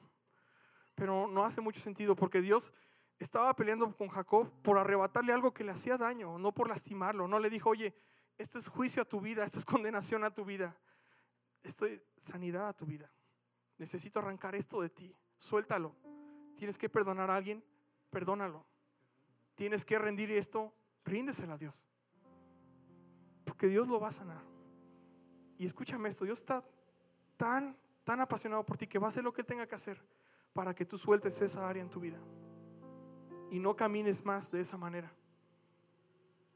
Pero 0.97 1.29
no 1.29 1.45
hace 1.45 1.61
mucho 1.61 1.81
sentido 1.81 2.17
porque 2.17 2.41
Dios 2.41 2.73
estaba 3.19 3.55
peleando 3.55 3.97
con 3.97 4.09
Jacob 4.09 4.51
por 4.63 4.79
arrebatarle 4.79 5.33
algo 5.33 5.55
que 5.55 5.65
le 5.65 5.73
hacía 5.73 5.97
daño, 5.97 6.39
no 6.39 6.53
por 6.53 6.69
lastimarlo. 6.69 7.29
No 7.29 7.39
le 7.39 7.51
dijo, 7.51 7.71
oye, 7.71 7.95
esto 8.39 8.59
es 8.59 8.69
juicio 8.69 9.03
a 9.03 9.05
tu 9.05 9.21
vida, 9.21 9.45
esto 9.45 9.59
es 9.59 9.65
condenación 9.67 10.25
a 10.25 10.35
tu 10.35 10.45
vida, 10.45 10.77
esto 11.63 11.87
es 11.87 12.05
sanidad 12.17 12.69
a 12.69 12.73
tu 12.73 12.87
vida 12.87 13.11
necesito 13.79 14.19
arrancar 14.19 14.55
esto 14.55 14.81
de 14.81 14.91
ti, 14.91 15.17
suéltalo. 15.37 15.95
Tienes 16.55 16.79
que 16.79 16.89
perdonar 16.89 17.31
a 17.31 17.37
alguien, 17.37 17.65
perdónalo. 18.11 18.65
Tienes 19.55 19.85
que 19.85 19.99
rendir 19.99 20.31
esto, 20.31 20.73
ríndeselo 21.05 21.55
a 21.55 21.59
Dios. 21.59 21.89
Porque 23.45 23.67
Dios 23.67 23.89
lo 23.89 24.01
va 24.01 24.09
a 24.09 24.13
sanar. 24.13 24.43
Y 25.59 25.67
escúchame 25.67 26.09
esto, 26.09 26.25
Dios 26.25 26.41
está 26.41 26.65
tan, 27.37 27.77
tan 28.05 28.21
apasionado 28.21 28.65
por 28.65 28.77
ti 28.77 28.87
que 28.87 28.99
va 28.99 29.07
a 29.07 29.09
hacer 29.09 29.23
lo 29.23 29.33
que 29.33 29.45
tenga 29.45 29.67
que 29.67 29.75
hacer 29.75 30.01
para 30.53 30.75
que 30.75 30.85
tú 30.85 30.97
sueltes 30.97 31.41
esa 31.41 31.69
área 31.69 31.83
en 31.83 31.91
tu 31.91 32.01
vida. 32.01 32.19
Y 33.55 33.61
no 33.61 33.77
camines 33.77 34.25
más 34.25 34.51
de 34.51 34.61
esa 34.61 34.77
manera. 34.77 35.13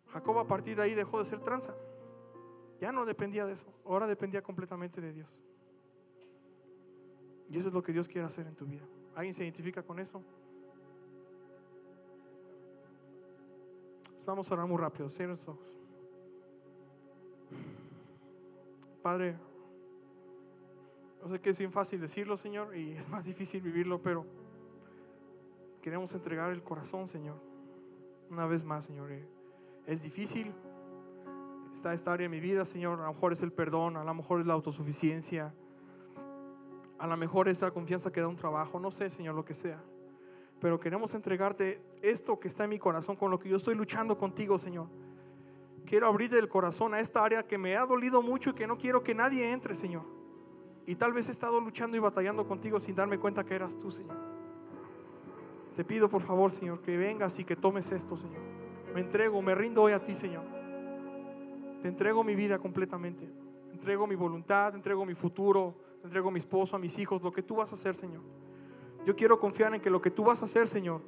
Jacob 0.09 0.37
a 0.41 0.49
partir 0.49 0.75
de 0.75 0.83
ahí 0.83 0.97
dejó 0.97 1.21
de 1.21 1.25
ser 1.25 1.41
tranza. 1.41 1.73
Ya 2.81 2.91
no 2.91 3.05
dependía 3.05 3.47
de 3.47 3.53
eso, 3.53 3.73
ahora 3.85 4.09
dependía 4.09 4.43
completamente 4.43 5.01
de 5.01 5.13
Dios. 5.13 5.45
Y 7.49 7.57
eso 7.57 7.69
es 7.69 7.75
lo 7.75 7.85
que 7.85 7.93
Dios 7.93 8.09
quiere 8.09 8.27
hacer 8.27 8.49
en 8.49 8.57
tu 8.57 8.67
vida. 8.67 8.83
¿Alguien 9.15 9.33
se 9.33 9.45
identifica 9.45 9.81
con 9.81 10.01
eso? 10.01 10.25
Vamos 14.27 14.51
a 14.51 14.55
orar 14.55 14.67
muy 14.67 14.79
rápido. 14.79 15.09
Cierra 15.09 15.31
los 15.31 15.47
ojos. 15.47 15.77
Padre, 19.05 19.37
yo 21.23 21.29
sé 21.29 21.41
que 21.41 21.51
es 21.51 21.59
bien 21.61 21.71
fácil 21.71 22.01
decirlo, 22.01 22.37
Señor, 22.37 22.77
y 22.77 22.91
es 22.91 23.09
más 23.09 23.25
difícil 23.25 23.63
vivirlo, 23.63 24.03
pero 24.03 24.27
queremos 25.89 26.13
entregar 26.13 26.51
el 26.51 26.63
corazón, 26.63 27.09
Señor. 27.09 27.41
Una 28.29 28.45
vez 28.45 28.63
más, 28.63 28.85
Señor. 28.85 29.11
Es 29.87 30.03
difícil. 30.03 30.55
Está 31.73 31.95
esta 31.95 32.13
área 32.13 32.27
de 32.27 32.29
mi 32.29 32.41
vida, 32.41 32.67
Señor. 32.67 33.01
A 33.01 33.07
lo 33.07 33.13
mejor 33.15 33.33
es 33.33 33.43
el 33.43 33.53
perdón, 33.53 33.97
a 33.97 34.05
lo 34.05 34.13
mejor 34.13 34.41
es 34.41 34.47
la 34.47 34.53
autosuficiencia 34.53 35.55
a 36.99 37.07
lo 37.07 37.17
mejor 37.17 37.49
esa 37.49 37.71
confianza 37.71 38.11
que 38.11 38.21
da 38.21 38.29
un 38.29 38.37
trabajo, 38.37 38.81
no 38.81 38.91
sé, 38.91 39.09
Señor, 39.09 39.35
lo 39.35 39.45
que 39.45 39.55
sea. 39.55 39.81
Pero 40.61 40.81
queremos 40.81 41.15
entregarte 41.15 41.81
esto 42.03 42.41
que 42.41 42.49
está 42.49 42.65
en 42.65 42.71
mi 42.71 42.79
corazón, 42.79 43.15
con 43.15 43.31
lo 43.31 43.39
que 43.39 43.49
yo 43.49 43.57
estoy 43.57 43.77
luchando 43.77 44.19
contigo, 44.19 44.59
Señor. 44.59 44.89
Quiero 45.87 46.09
abrir 46.09 46.35
el 46.35 46.49
corazón 46.49 46.93
a 46.95 47.01
esta 47.01 47.25
área 47.25 47.47
que 47.47 47.57
me 47.57 47.77
ha 47.77 47.87
dolido 47.87 48.21
mucho 48.21 48.51
y 48.51 48.53
que 48.55 48.67
no 48.67 48.77
quiero 48.77 49.03
que 49.03 49.15
nadie 49.15 49.53
entre, 49.53 49.75
Señor. 49.75 50.03
Y 50.87 50.97
tal 50.97 51.13
vez 51.13 51.29
he 51.29 51.31
estado 51.31 51.61
luchando 51.61 51.97
y 51.97 52.01
batallando 52.01 52.47
contigo 52.47 52.81
sin 52.81 52.97
darme 52.97 53.19
cuenta 53.19 53.45
que 53.45 53.55
eras 53.55 53.77
tú, 53.77 53.91
Señor. 53.91 54.28
Te 55.79 55.85
pido, 55.85 56.09
por 56.09 56.23
favor, 56.23 56.51
Señor, 56.51 56.83
que 56.83 56.97
vengas 56.97 57.39
y 57.39 57.45
que 57.45 57.55
tomes 57.55 57.93
esto, 57.93 58.17
Señor. 58.17 58.43
Me 58.93 59.01
entrego, 59.01 59.41
me 59.41 59.55
rindo 59.55 59.81
hoy 59.81 59.93
a 59.93 60.03
ti, 60.03 60.13
Señor. 60.13 60.43
Te 61.81 61.87
entrego 61.87 62.25
mi 62.25 62.35
vida 62.35 62.59
completamente. 62.59 63.31
entrego 63.71 64.09
mi 64.09 64.17
voluntad, 64.17 64.75
entrego 64.75 65.07
mi 65.07 65.15
futuro 65.15 65.77
entrego 66.03 66.33
mi 66.33 66.39
esposo, 66.39 66.75
a 66.75 66.81
mis 66.81 66.99
hijos, 66.99 67.23
lo 67.23 67.31
que 67.31 67.45
tú 67.45 67.55
vas 67.55 67.71
a 67.71 67.77
hacer, 67.77 67.95
Señor. 67.95 68.23
Yo 69.07 69.15
quiero 69.15 69.39
confiar 69.39 69.73
en 69.73 69.81
que 69.81 69.89
lo 69.89 70.03
que 70.03 70.11
tú 70.11 70.25
vas 70.25 70.43
a 70.43 70.47
hacer, 70.47 70.67
Señor, 70.67 71.01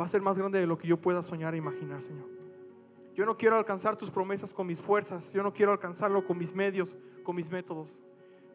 va 0.00 0.04
a 0.04 0.08
ser 0.08 0.22
más 0.22 0.38
grande 0.38 0.60
de 0.60 0.66
lo 0.68 0.78
que 0.78 0.86
yo 0.86 0.96
pueda 0.96 1.20
soñar 1.20 1.54
e 1.54 1.58
imaginar, 1.58 2.00
Señor. 2.00 2.28
Yo 3.16 3.26
no 3.26 3.36
quiero 3.36 3.56
alcanzar 3.56 3.96
tus 3.96 4.08
promesas 4.08 4.54
con 4.54 4.68
mis 4.68 4.80
fuerzas, 4.80 5.32
yo 5.32 5.42
no 5.42 5.52
quiero 5.52 5.72
alcanzarlo 5.72 6.24
con 6.24 6.38
mis 6.38 6.54
medios, 6.54 6.96
con 7.24 7.34
mis 7.34 7.50
métodos. 7.50 8.04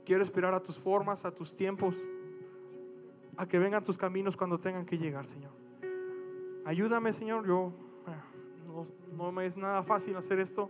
Quiero 0.06 0.24
esperar 0.24 0.54
a 0.54 0.63
tus 0.63 0.80
formas, 0.80 1.26
a 1.26 1.32
tus 1.32 1.54
tiempos, 1.54 2.08
a 3.38 3.47
que 3.47 3.60
vengan 3.60 3.84
tus 3.84 3.97
caminos 3.97 4.36
cuando 4.36 4.60
tengan 4.60 4.86
que 4.86 4.97
llegar, 4.97 5.26
Señor. 5.26 5.52
Ayúdame, 6.65 7.13
Señor. 7.13 7.47
Yo 7.47 7.71
eh, 8.08 8.84
no, 9.15 9.32
me 9.32 9.45
es 9.45 9.56
nada 9.56 9.84
fácil 9.84 10.15
hacer 10.17 10.39
esto, 10.39 10.69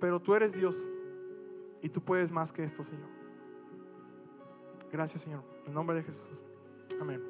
pero 0.00 0.20
tú 0.20 0.34
eres 0.34 0.58
Dios 0.58 0.88
y 1.80 1.88
tú 1.88 2.02
puedes 2.02 2.32
más 2.32 2.52
que 2.52 2.64
esto, 2.64 2.82
Señor. 2.82 3.08
Gracias, 4.92 5.22
Señor. 5.22 5.42
En 5.66 5.74
nombre 5.74 5.96
de 5.96 6.02
Jesús. 6.02 6.44
Amén. 7.00 7.22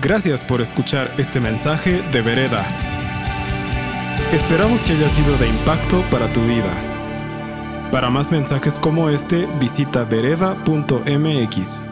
Gracias 0.00 0.42
por 0.44 0.60
escuchar 0.60 1.12
este 1.18 1.40
mensaje 1.40 2.02
de 2.12 2.22
Vereda. 2.22 2.64
Esperamos 4.32 4.80
que 4.82 4.92
haya 4.92 5.08
sido 5.08 5.36
de 5.38 5.48
impacto 5.48 6.02
para 6.10 6.32
tu 6.32 6.40
vida. 6.42 6.72
Para 7.90 8.10
más 8.10 8.30
mensajes 8.30 8.78
como 8.78 9.08
este, 9.08 9.46
visita 9.58 10.04
vereda.mx. 10.04 11.87